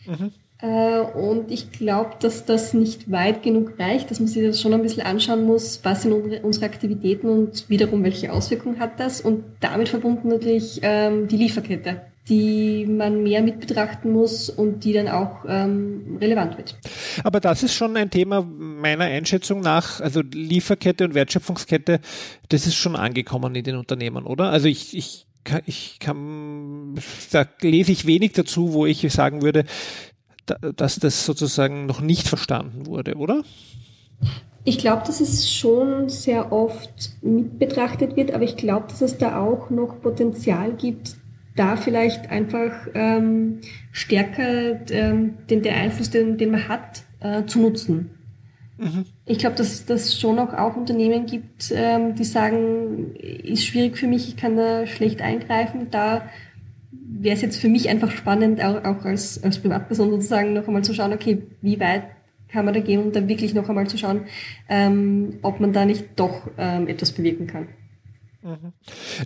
[0.06, 0.32] Mhm.
[0.64, 4.72] Äh, und ich glaube, dass das nicht weit genug reicht, dass man sich das schon
[4.72, 9.44] ein bisschen anschauen muss, was sind unsere Aktivitäten und wiederum welche Auswirkungen hat das und
[9.60, 15.08] damit verbunden natürlich ähm, die Lieferkette, die man mehr mit betrachten muss und die dann
[15.08, 16.76] auch ähm, relevant wird.
[17.24, 22.00] Aber das ist schon ein Thema meiner Einschätzung nach, also Lieferkette und Wertschöpfungskette,
[22.48, 24.50] das ist schon angekommen in den Unternehmen, oder?
[24.50, 25.26] Also ich, ich
[25.66, 26.94] ich kann,
[27.33, 29.64] da lese ich wenig dazu, wo ich sagen würde,
[30.76, 33.42] dass das sozusagen noch nicht verstanden wurde, oder?
[34.64, 39.18] Ich glaube, dass es schon sehr oft mit betrachtet wird, aber ich glaube, dass es
[39.18, 41.16] da auch noch Potenzial gibt,
[41.57, 43.61] da vielleicht einfach ähm,
[43.92, 48.11] stärker ähm, den, der Einfluss, den, den man hat, äh, zu nutzen.
[48.76, 49.04] Mhm.
[49.26, 54.06] Ich glaube, dass das schon auch, auch Unternehmen gibt, ähm, die sagen, ist schwierig für
[54.06, 55.88] mich, ich kann da schlecht eingreifen.
[55.90, 56.28] Da
[56.90, 60.82] wäre es jetzt für mich einfach spannend, auch, auch als, als Privatperson sozusagen noch einmal
[60.82, 62.04] zu schauen, okay, wie weit
[62.48, 64.26] kann man da gehen und dann wirklich noch einmal zu schauen,
[64.68, 67.68] ähm, ob man da nicht doch ähm, etwas bewirken kann.
[68.42, 68.72] Mhm.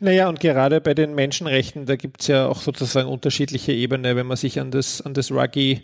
[0.01, 4.27] Naja, und gerade bei den Menschenrechten, da gibt es ja auch sozusagen unterschiedliche Ebenen, wenn
[4.27, 5.83] man sich an das, an das Ruggy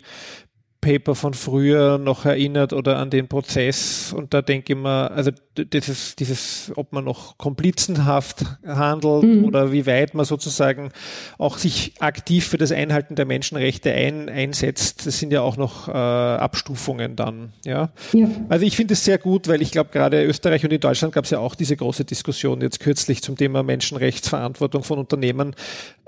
[0.85, 4.13] Paper von früher noch erinnert oder an den Prozess.
[4.13, 9.45] Und da denke ich mir, also dieses, dieses, ob man noch komplizenhaft handelt mhm.
[9.45, 10.91] oder wie weit man sozusagen
[11.39, 15.87] auch sich aktiv für das Einhalten der Menschenrechte ein, einsetzt, das sind ja auch noch
[15.87, 17.51] äh, Abstufungen dann.
[17.65, 17.89] Ja?
[18.13, 18.27] ja.
[18.49, 21.23] Also ich finde es sehr gut, weil ich glaube, gerade Österreich und in Deutschland gab
[21.23, 25.55] es ja auch diese große Diskussion jetzt kürzlich zum Thema Menschenrechtsverantwortung von Unternehmen.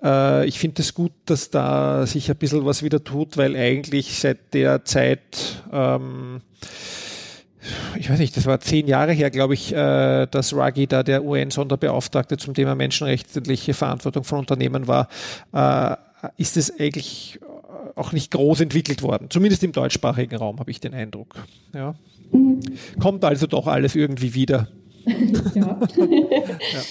[0.04, 4.20] Äh, ich finde es gut, dass da sich ein bisschen was wieder tut, weil eigentlich
[4.20, 6.42] seit der Zeit, ähm,
[7.98, 11.24] ich weiß nicht, das war zehn Jahre her, glaube ich, äh, dass Ruggie da der
[11.24, 15.10] UN-Sonderbeauftragte zum Thema menschenrechtliche Verantwortung von Unternehmen war,
[15.54, 15.96] äh,
[16.38, 17.40] ist es eigentlich
[17.96, 19.30] auch nicht groß entwickelt worden.
[19.30, 21.36] Zumindest im deutschsprachigen Raum habe ich den Eindruck.
[21.74, 21.96] Ja.
[22.32, 22.62] Mhm.
[23.00, 24.68] Kommt also doch alles irgendwie wieder.
[25.56, 25.80] ja.
[25.98, 26.82] ja.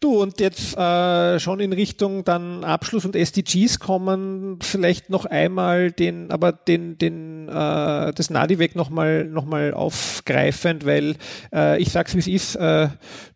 [0.00, 5.92] Du, und jetzt äh, schon in Richtung dann Abschluss und SDGs kommen, vielleicht noch einmal
[5.92, 11.16] den, aber den, den, äh, das Nadiweg nochmal noch mal aufgreifend, weil
[11.52, 12.88] äh, ich sag's wie es ist, äh,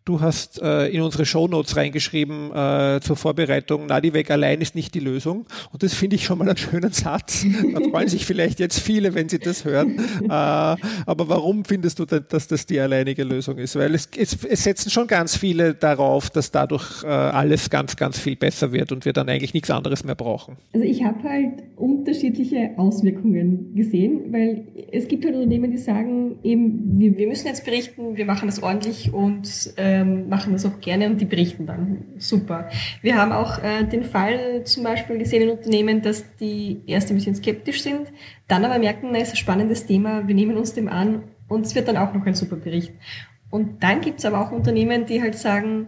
[0.05, 4.99] Du hast äh, in unsere Shownotes reingeschrieben äh, zur Vorbereitung, Nadivec allein ist nicht die
[4.99, 5.47] Lösung.
[5.71, 7.43] Und das finde ich schon mal einen schönen Satz.
[7.73, 9.97] Da freuen sich vielleicht jetzt viele, wenn sie das hören.
[10.25, 13.75] Äh, aber warum findest du denn, dass das die alleinige Lösung ist?
[13.75, 18.19] Weil es, es, es setzen schon ganz viele darauf, dass dadurch äh, alles ganz, ganz
[18.19, 20.57] viel besser wird und wir dann eigentlich nichts anderes mehr brauchen.
[20.73, 26.99] Also ich habe halt unterschiedliche Auswirkungen gesehen, weil es gibt halt Unternehmen, die sagen, eben,
[26.99, 30.79] wir, wir müssen jetzt berichten, wir machen das ordentlich und äh, ähm, machen das auch
[30.79, 32.03] gerne und die berichten dann.
[32.17, 32.69] Super.
[33.01, 37.15] Wir haben auch äh, den Fall zum Beispiel gesehen in Unternehmen, dass die erst ein
[37.15, 38.11] bisschen skeptisch sind,
[38.47, 41.75] dann aber merken, na, ist ein spannendes Thema, wir nehmen uns dem an und es
[41.75, 42.93] wird dann auch noch ein super Bericht.
[43.49, 45.87] Und dann gibt es aber auch Unternehmen, die halt sagen,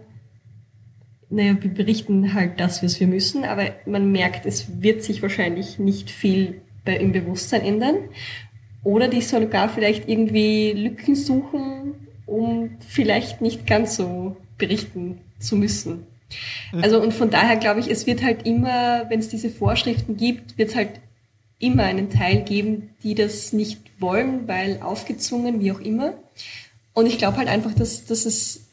[1.30, 5.78] naja, wir berichten halt das, was wir müssen, aber man merkt, es wird sich wahrscheinlich
[5.78, 7.96] nicht viel bei, im Bewusstsein ändern.
[8.84, 16.06] Oder die sogar vielleicht irgendwie Lücken suchen, um vielleicht nicht ganz so berichten zu müssen.
[16.72, 16.82] Mhm.
[16.82, 20.58] Also und von daher glaube ich, es wird halt immer, wenn es diese Vorschriften gibt,
[20.58, 21.00] wird es halt
[21.58, 26.14] immer einen Teil geben, die das nicht wollen, weil aufgezwungen, wie auch immer.
[26.92, 28.66] Und ich glaube halt einfach, dass, dass es,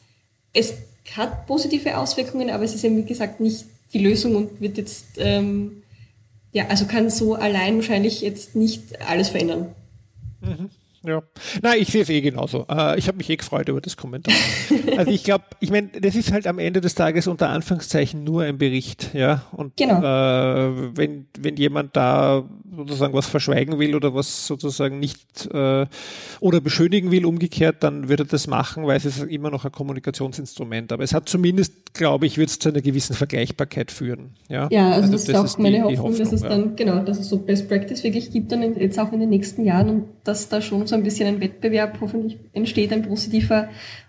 [0.52, 0.74] es
[1.16, 5.06] hat positive Auswirkungen, aber es ist eben, wie gesagt, nicht die Lösung und wird jetzt,
[5.18, 5.82] ähm,
[6.52, 9.74] ja, also kann so allein wahrscheinlich jetzt nicht alles verändern.
[10.40, 10.70] Mhm.
[11.06, 11.22] Ja,
[11.62, 12.66] nein, ich sehe es eh genauso.
[12.68, 14.34] Äh, ich habe mich eh gefreut über das Kommentar.
[14.96, 18.42] also ich glaube, ich meine, das ist halt am Ende des Tages unter Anführungszeichen nur
[18.42, 19.42] ein Bericht, ja.
[19.52, 20.00] Und genau.
[20.00, 22.44] äh, wenn, wenn jemand da
[22.76, 25.86] sozusagen was verschweigen will oder was sozusagen nicht äh,
[26.40, 29.72] oder beschönigen will, umgekehrt, dann würde er das machen, weil es ist immer noch ein
[29.72, 30.92] Kommunikationsinstrument.
[30.92, 34.30] Aber es hat zumindest, glaube ich, wird es zu einer gewissen Vergleichbarkeit führen.
[34.48, 36.42] Ja, ja also, also das, das, ist auch meine die, Hoffnung, die Hoffnung, dass es
[36.42, 36.48] ja.
[36.48, 39.64] dann, genau, dass es so Best Practice wirklich gibt dann jetzt auch in den nächsten
[39.64, 43.68] Jahren und dass da schon so ein bisschen ein Wettbewerb hoffentlich entsteht, ein positiver,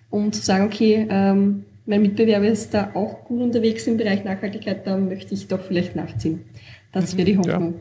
[0.09, 4.85] um zu sagen, okay, ähm, mein Mitbewerber ist da auch gut unterwegs im Bereich Nachhaltigkeit,
[4.85, 6.43] da möchte ich doch vielleicht nachziehen.
[6.91, 7.75] Das wäre die Hoffnung.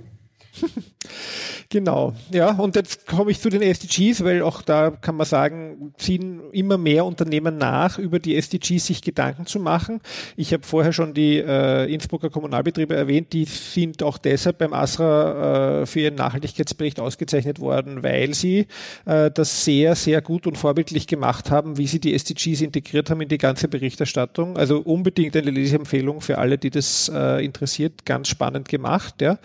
[0.61, 0.69] Ja.
[1.69, 5.93] Genau, ja, und jetzt komme ich zu den SDGs, weil auch da kann man sagen,
[5.99, 10.01] ziehen immer mehr Unternehmen nach, über die SDGs sich Gedanken zu machen.
[10.37, 15.83] Ich habe vorher schon die äh, Innsbrucker Kommunalbetriebe erwähnt, die sind auch deshalb beim ASRA
[15.83, 18.67] äh, für ihren Nachhaltigkeitsbericht ausgezeichnet worden, weil sie
[19.05, 23.21] äh, das sehr, sehr gut und vorbildlich gemacht haben, wie sie die SDGs integriert haben
[23.23, 24.57] in die ganze Berichterstattung.
[24.57, 29.21] Also unbedingt eine Leseempfehlung für alle, die das äh, interessiert, ganz spannend gemacht.
[29.21, 29.39] Ja.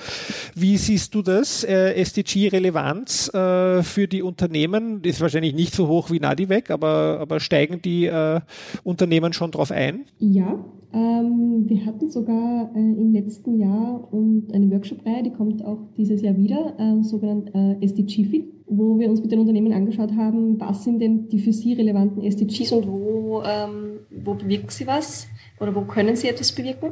[0.53, 1.63] Wie siehst du das?
[2.11, 7.81] SDG-Relevanz äh, für die Unternehmen ist wahrscheinlich nicht so hoch wie Nadivec, aber, aber steigen
[7.81, 8.41] die äh,
[8.83, 10.05] Unternehmen schon drauf ein?
[10.19, 10.59] Ja,
[10.93, 16.21] ähm, wir hatten sogar äh, im letzten Jahr und eine Workshop-Reihe, die kommt auch dieses
[16.21, 20.83] Jahr wieder, äh, sogenannt äh, SDG-Fit, wo wir uns mit den Unternehmen angeschaut haben, was
[20.83, 25.27] sind denn die für sie relevanten SDGs und wo, ähm, wo bewirken sie was
[25.61, 26.91] oder wo können sie etwas bewirken.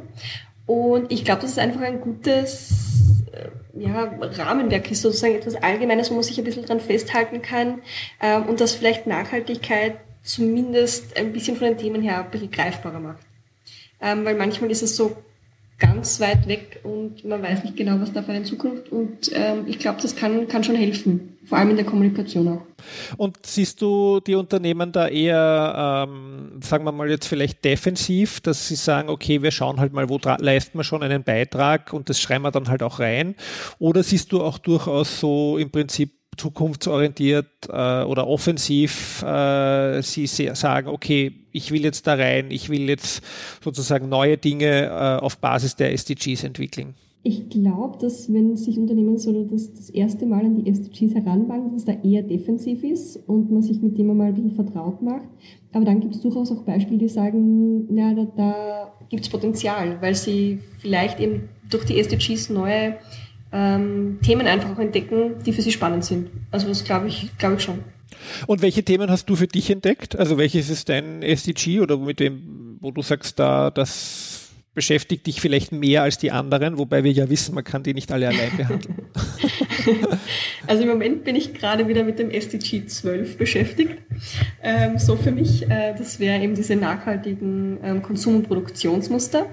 [0.66, 3.48] Und ich glaube, das ist einfach ein gutes äh,
[3.80, 7.82] ja, Rahmenwerk ist, sozusagen etwas Allgemeines, wo man sich ein bisschen dran festhalten kann
[8.20, 13.00] ähm, und das vielleicht Nachhaltigkeit zumindest ein bisschen von den Themen her ein bisschen greifbarer
[13.00, 13.24] macht.
[14.00, 15.16] Ähm, weil manchmal ist es so
[15.80, 19.64] ganz weit weg und man weiß nicht genau, was da für eine Zukunft und ähm,
[19.66, 22.62] ich glaube, das kann, kann schon helfen, vor allem in der Kommunikation auch.
[23.16, 28.68] Und siehst du die Unternehmen da eher, ähm, sagen wir mal jetzt vielleicht defensiv, dass
[28.68, 32.20] sie sagen, okay, wir schauen halt mal, wo leisten wir schon einen Beitrag und das
[32.20, 33.34] schreiben wir dann halt auch rein?
[33.78, 40.88] Oder siehst du auch durchaus so im Prinzip zukunftsorientiert äh, oder offensiv äh, sie sagen,
[40.88, 43.22] okay, ich will jetzt da rein, ich will jetzt
[43.62, 46.94] sozusagen neue Dinge äh, auf Basis der SDGs entwickeln?
[47.22, 51.70] Ich glaube, dass wenn sich Unternehmen so das, das erste Mal an die SDGs heranwagen,
[51.72, 55.26] dass da eher defensiv ist und man sich mit dem mal ein bisschen vertraut macht.
[55.72, 60.00] Aber dann gibt es durchaus auch Beispiele, die sagen, ja, da, da gibt es Potenzial,
[60.00, 62.96] weil sie vielleicht eben durch die SDGs neue
[63.52, 66.30] ähm, Themen einfach auch entdecken, die für sie spannend sind.
[66.50, 67.80] Also das glaube ich, glaube ich schon.
[68.46, 70.16] Und welche Themen hast du für dich entdeckt?
[70.16, 75.40] Also welches ist dein SDG oder mit dem, wo du sagst, da das beschäftigt dich
[75.40, 78.56] vielleicht mehr als die anderen, wobei wir ja wissen, man kann die nicht alle allein
[78.56, 78.94] behandeln.
[80.68, 83.98] also im Moment bin ich gerade wieder mit dem SDG 12 beschäftigt.
[84.62, 89.46] Ähm, so für mich, äh, das wäre eben diese nachhaltigen ähm, Konsum- und Produktionsmuster.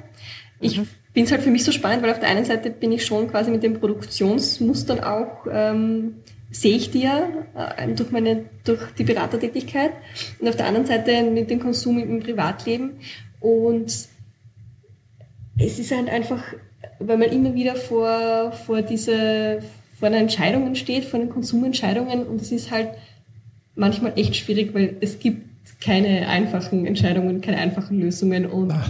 [0.59, 0.87] Ich mhm
[1.17, 3.27] finde es halt für mich so spannend, weil auf der einen Seite bin ich schon
[3.27, 6.17] quasi mit den Produktionsmustern auch, ähm,
[6.51, 7.27] sehe ich die ja
[7.75, 9.93] äh, durch, meine, durch die Beratertätigkeit
[10.39, 12.99] und auf der anderen Seite mit dem Konsum im Privatleben.
[13.39, 13.87] Und
[15.57, 16.43] es ist halt einfach,
[16.99, 19.63] weil man immer wieder vor, vor diese,
[19.97, 22.89] vor den Entscheidungen steht, vor den Konsumentscheidungen und es ist halt
[23.73, 25.47] manchmal echt schwierig, weil es gibt
[25.81, 28.87] keine einfachen Entscheidungen, keine einfachen Lösungen und Ach.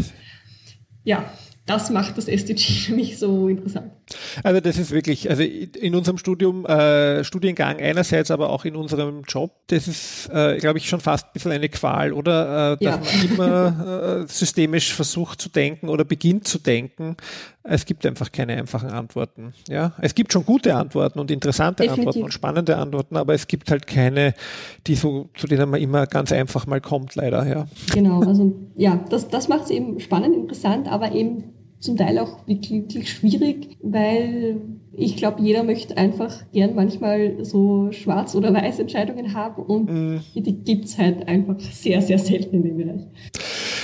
[1.06, 1.24] ja,
[1.68, 3.92] das macht das SDG für mich so interessant.
[4.42, 9.24] Also das ist wirklich, also in unserem Studium, äh, Studiengang einerseits, aber auch in unserem
[9.28, 12.74] Job, das ist, äh, glaube ich, schon fast ein bisschen eine Qual, oder?
[12.80, 13.20] Äh, dass ja.
[13.20, 17.18] man immer äh, systemisch versucht zu denken oder beginnt zu denken.
[17.64, 19.54] Es gibt einfach keine einfachen Antworten.
[19.68, 22.00] Ja, es gibt schon gute Antworten und interessante Definitiv.
[22.08, 24.36] Antworten und spannende Antworten, aber es gibt halt keine,
[24.88, 27.68] die so, zu denen man immer ganz einfach mal kommt, leider, ja.
[27.94, 32.48] Genau, also ja, das, das macht es eben spannend, interessant, aber eben zum Teil auch
[32.48, 34.62] wirklich schwierig, weil
[34.94, 40.20] ich glaube, jeder möchte einfach gern manchmal so schwarz- oder weiß Entscheidungen haben und mm.
[40.36, 43.02] die gibt's halt einfach sehr, sehr selten in dem Bereich.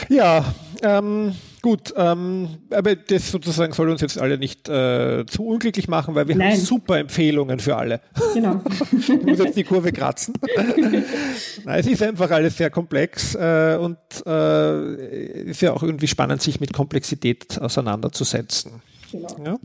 [0.09, 0.43] Ja,
[0.81, 1.33] ähm,
[1.64, 6.28] gut, ähm, aber das sozusagen soll uns jetzt alle nicht äh, zu unglücklich machen, weil
[6.28, 6.51] wir Nein.
[6.51, 8.01] haben super Empfehlungen für alle.
[8.36, 8.61] Genau.
[8.91, 10.36] ich muss jetzt die Kurve kratzen.
[11.64, 13.97] Nein, es ist einfach alles sehr komplex äh, und
[14.28, 18.82] äh, ist ja auch irgendwie spannend, sich mit Komplexität auseinanderzusetzen.
[19.14, 19.28] Genau.
[19.45, 19.59] Ja.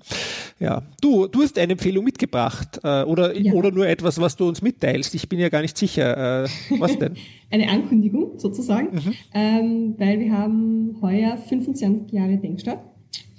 [0.61, 0.83] ja.
[1.01, 3.55] Du, du hast eine Empfehlung mitgebracht äh, oder, ja.
[3.55, 5.15] oder nur etwas, was du uns mitteilst.
[5.15, 6.45] Ich bin ja gar nicht sicher.
[6.45, 7.15] Äh, was denn?
[7.51, 9.15] eine Ankündigung sozusagen, mhm.
[9.33, 12.85] ähm, weil wir haben heuer 25 Jahre Denkstadt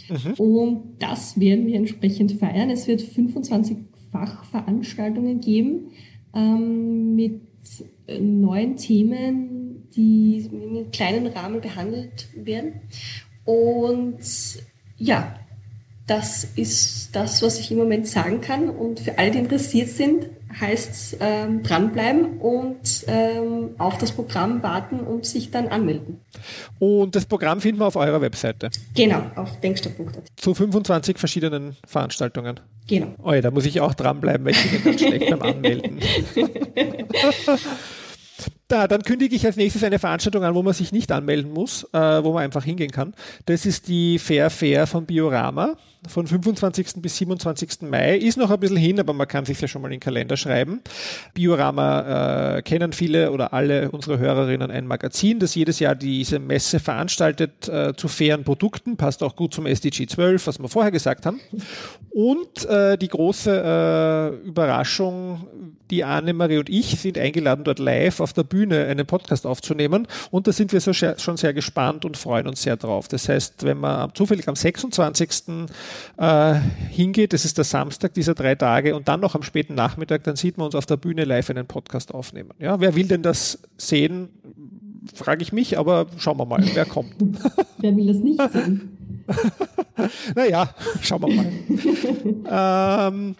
[0.09, 0.33] mhm.
[0.33, 2.71] und das werden wir entsprechend feiern.
[2.71, 3.77] Es wird 25
[4.11, 5.91] Fachveranstaltungen geben
[6.33, 7.41] ähm, mit
[8.19, 12.81] neuen Themen, die in einem kleinen Rahmen behandelt werden.
[13.45, 14.17] Und
[14.97, 15.35] ja,
[16.09, 18.69] das ist das, was ich im Moment sagen kann.
[18.69, 20.27] Und für alle, die interessiert sind,
[20.59, 26.19] heißt es ähm, dranbleiben und ähm, auf das Programm warten und sich dann anmelden.
[26.79, 28.71] Und das Programm finden wir auf eurer Webseite?
[28.95, 30.23] Genau, auf denkstadt.at.
[30.35, 32.59] Zu 25 verschiedenen Veranstaltungen?
[32.87, 33.13] Genau.
[33.21, 35.99] Oh ja, da muss ich auch dranbleiben, weil ich bin ganz schlecht beim Anmelden.
[38.69, 41.85] Da, dann kündige ich als nächstes eine Veranstaltung an, wo man sich nicht anmelden muss,
[41.91, 43.15] äh, wo man einfach hingehen kann.
[43.47, 45.75] Das ist die Fair Fair von Biorama
[46.07, 47.01] von 25.
[47.01, 47.81] bis 27.
[47.81, 48.17] Mai.
[48.17, 50.37] Ist noch ein bisschen hin, aber man kann sich ja schon mal in den Kalender
[50.37, 50.81] schreiben.
[51.33, 56.79] Biorama äh, kennen viele oder alle unsere Hörerinnen ein Magazin, das jedes Jahr diese Messe
[56.79, 58.95] veranstaltet äh, zu fairen Produkten.
[58.95, 61.41] Passt auch gut zum SDG 12, was wir vorher gesagt haben.
[62.11, 65.47] Und äh, die große äh, Überraschung,
[65.91, 70.07] die Anne-Marie und ich sind eingeladen, dort live auf der Bühne einen Podcast aufzunehmen.
[70.31, 73.07] Und da sind wir so schon sehr gespannt und freuen uns sehr drauf.
[73.07, 75.67] Das heißt, wenn man zufällig am 26.
[76.17, 76.55] Äh,
[76.89, 80.35] hingeht, das ist der Samstag dieser drei Tage und dann noch am späten Nachmittag, dann
[80.35, 82.51] sieht man uns auf der Bühne live einen Podcast aufnehmen.
[82.59, 84.29] Ja, wer will denn das sehen?
[85.13, 87.13] Frage ich mich, aber schauen wir mal, wer kommt.
[87.77, 88.97] wer will das nicht sehen?
[90.35, 93.11] naja, schauen wir mal.
[93.13, 93.35] ähm,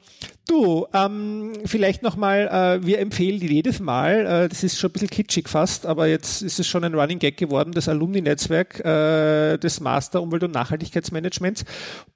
[0.50, 2.48] Du, ähm, vielleicht nochmal,
[2.82, 6.42] äh, wir empfehlen jedes Mal, äh, das ist schon ein bisschen kitschig fast, aber jetzt
[6.42, 11.66] ist es schon ein Running Gag geworden, das Alumni-Netzwerk äh, des Master Umwelt- und Nachhaltigkeitsmanagements.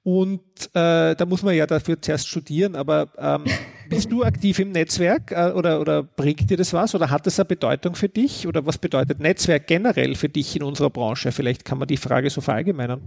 [0.02, 0.40] Und
[0.74, 3.44] äh, da muss man ja dafür zuerst studieren, aber ähm,
[3.88, 7.38] bist du aktiv im Netzwerk äh, oder, oder bringt dir das was oder hat das
[7.38, 11.30] eine Bedeutung für dich oder was bedeutet Netzwerk generell für dich in unserer Branche?
[11.30, 13.00] Vielleicht kann man die Frage so verallgemeinern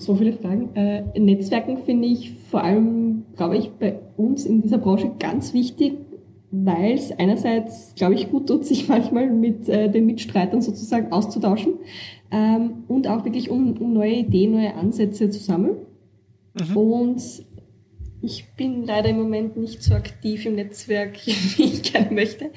[0.00, 0.74] so viele Fragen.
[0.74, 5.94] Äh, Netzwerken finde ich vor allem, glaube ich, bei uns in dieser Branche ganz wichtig,
[6.50, 11.74] weil es einerseits, glaube ich, gut tut, sich manchmal mit äh, den Mitstreitern sozusagen auszutauschen
[12.30, 15.76] ähm, und auch wirklich um, um, neue Ideen, neue Ansätze zu sammeln.
[16.54, 16.76] Mhm.
[16.76, 17.22] Und
[18.22, 22.50] ich bin leider im Moment nicht so aktiv im Netzwerk, wie ich gerne möchte.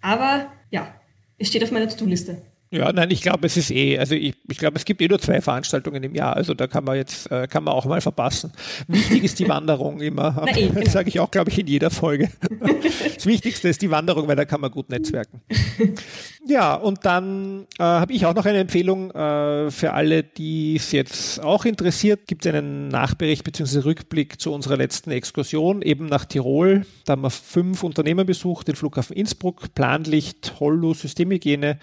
[0.00, 0.94] Aber ja,
[1.38, 2.42] es steht auf meiner To-Do-Liste.
[2.70, 5.20] Ja, nein, ich glaube, es ist eh, also ich, ich glaube, es gibt eh nur
[5.20, 8.52] zwei Veranstaltungen im Jahr, also da kann man jetzt, äh, kann man auch mal verpassen.
[8.88, 10.42] Wichtig ist die Wanderung immer.
[10.46, 10.80] Na, eh, genau.
[10.80, 12.28] Das sage ich auch, glaube ich, in jeder Folge.
[13.14, 15.42] das Wichtigste ist die Wanderung, weil da kann man gut netzwerken.
[16.48, 20.92] Ja, und dann äh, habe ich auch noch eine Empfehlung äh, für alle, die es
[20.92, 22.28] jetzt auch interessiert.
[22.28, 23.80] Gibt es einen Nachbericht bzw.
[23.80, 26.86] Rückblick zu unserer letzten Exkursion, eben nach Tirol.
[27.04, 31.80] Da haben wir fünf Unternehmen besucht, den Flughafen Innsbruck, Planlicht, Hollo, Systemhygiene,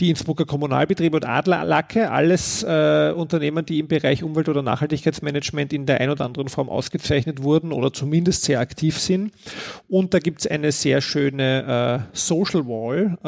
[0.00, 5.86] die Innsbrucker Kommunalbetriebe und Adlerlacke, alles äh, Unternehmen, die im Bereich Umwelt- oder Nachhaltigkeitsmanagement in
[5.86, 9.32] der ein oder anderen Form ausgezeichnet wurden oder zumindest sehr aktiv sind.
[9.88, 13.18] Und da gibt es eine sehr schöne äh, Social Wall,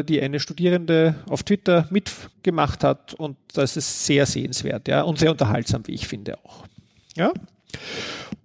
[0.00, 5.18] äh, die eine Studierende auf Twitter mitgemacht hat und das ist sehr sehenswert ja, und
[5.18, 6.64] sehr unterhaltsam, wie ich finde auch.
[7.16, 7.32] Ja?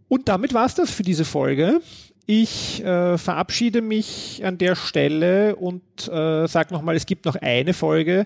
[0.07, 1.81] Und damit war es das für diese Folge.
[2.26, 7.73] Ich äh, verabschiede mich an der Stelle und äh, sage nochmal, es gibt noch eine
[7.73, 8.23] Folge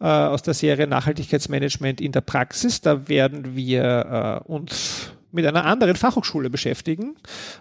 [0.00, 2.80] äh, aus der Serie Nachhaltigkeitsmanagement in der Praxis.
[2.80, 7.16] Da werden wir äh, uns mit einer anderen Fachhochschule beschäftigen.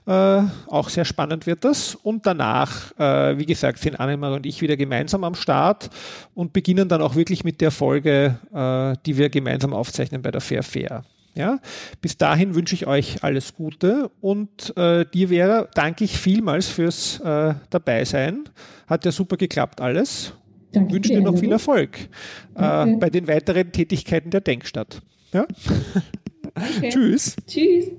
[0.06, 1.96] Äh, auch sehr spannend wird das.
[1.96, 5.90] Und danach, äh, wie gesagt, sind Annemar und ich wieder gemeinsam am Start
[6.36, 10.42] und beginnen dann auch wirklich mit der Folge, äh, die wir gemeinsam aufzeichnen bei der
[10.42, 11.04] Fair Fair.
[11.36, 11.60] Ja,
[12.02, 17.20] bis dahin wünsche ich euch alles Gute und äh, dir Vera danke ich vielmals fürs
[17.22, 18.44] äh, Dabeisein.
[18.86, 20.34] Hat ja super geklappt alles.
[20.72, 21.98] Danke wünsche dir noch viel Erfolg
[22.56, 25.02] äh, bei den weiteren Tätigkeiten der Denkstadt.
[25.32, 25.48] Ja?
[26.56, 26.90] Okay.
[26.90, 27.36] Tschüss.
[27.48, 27.92] Tschüss.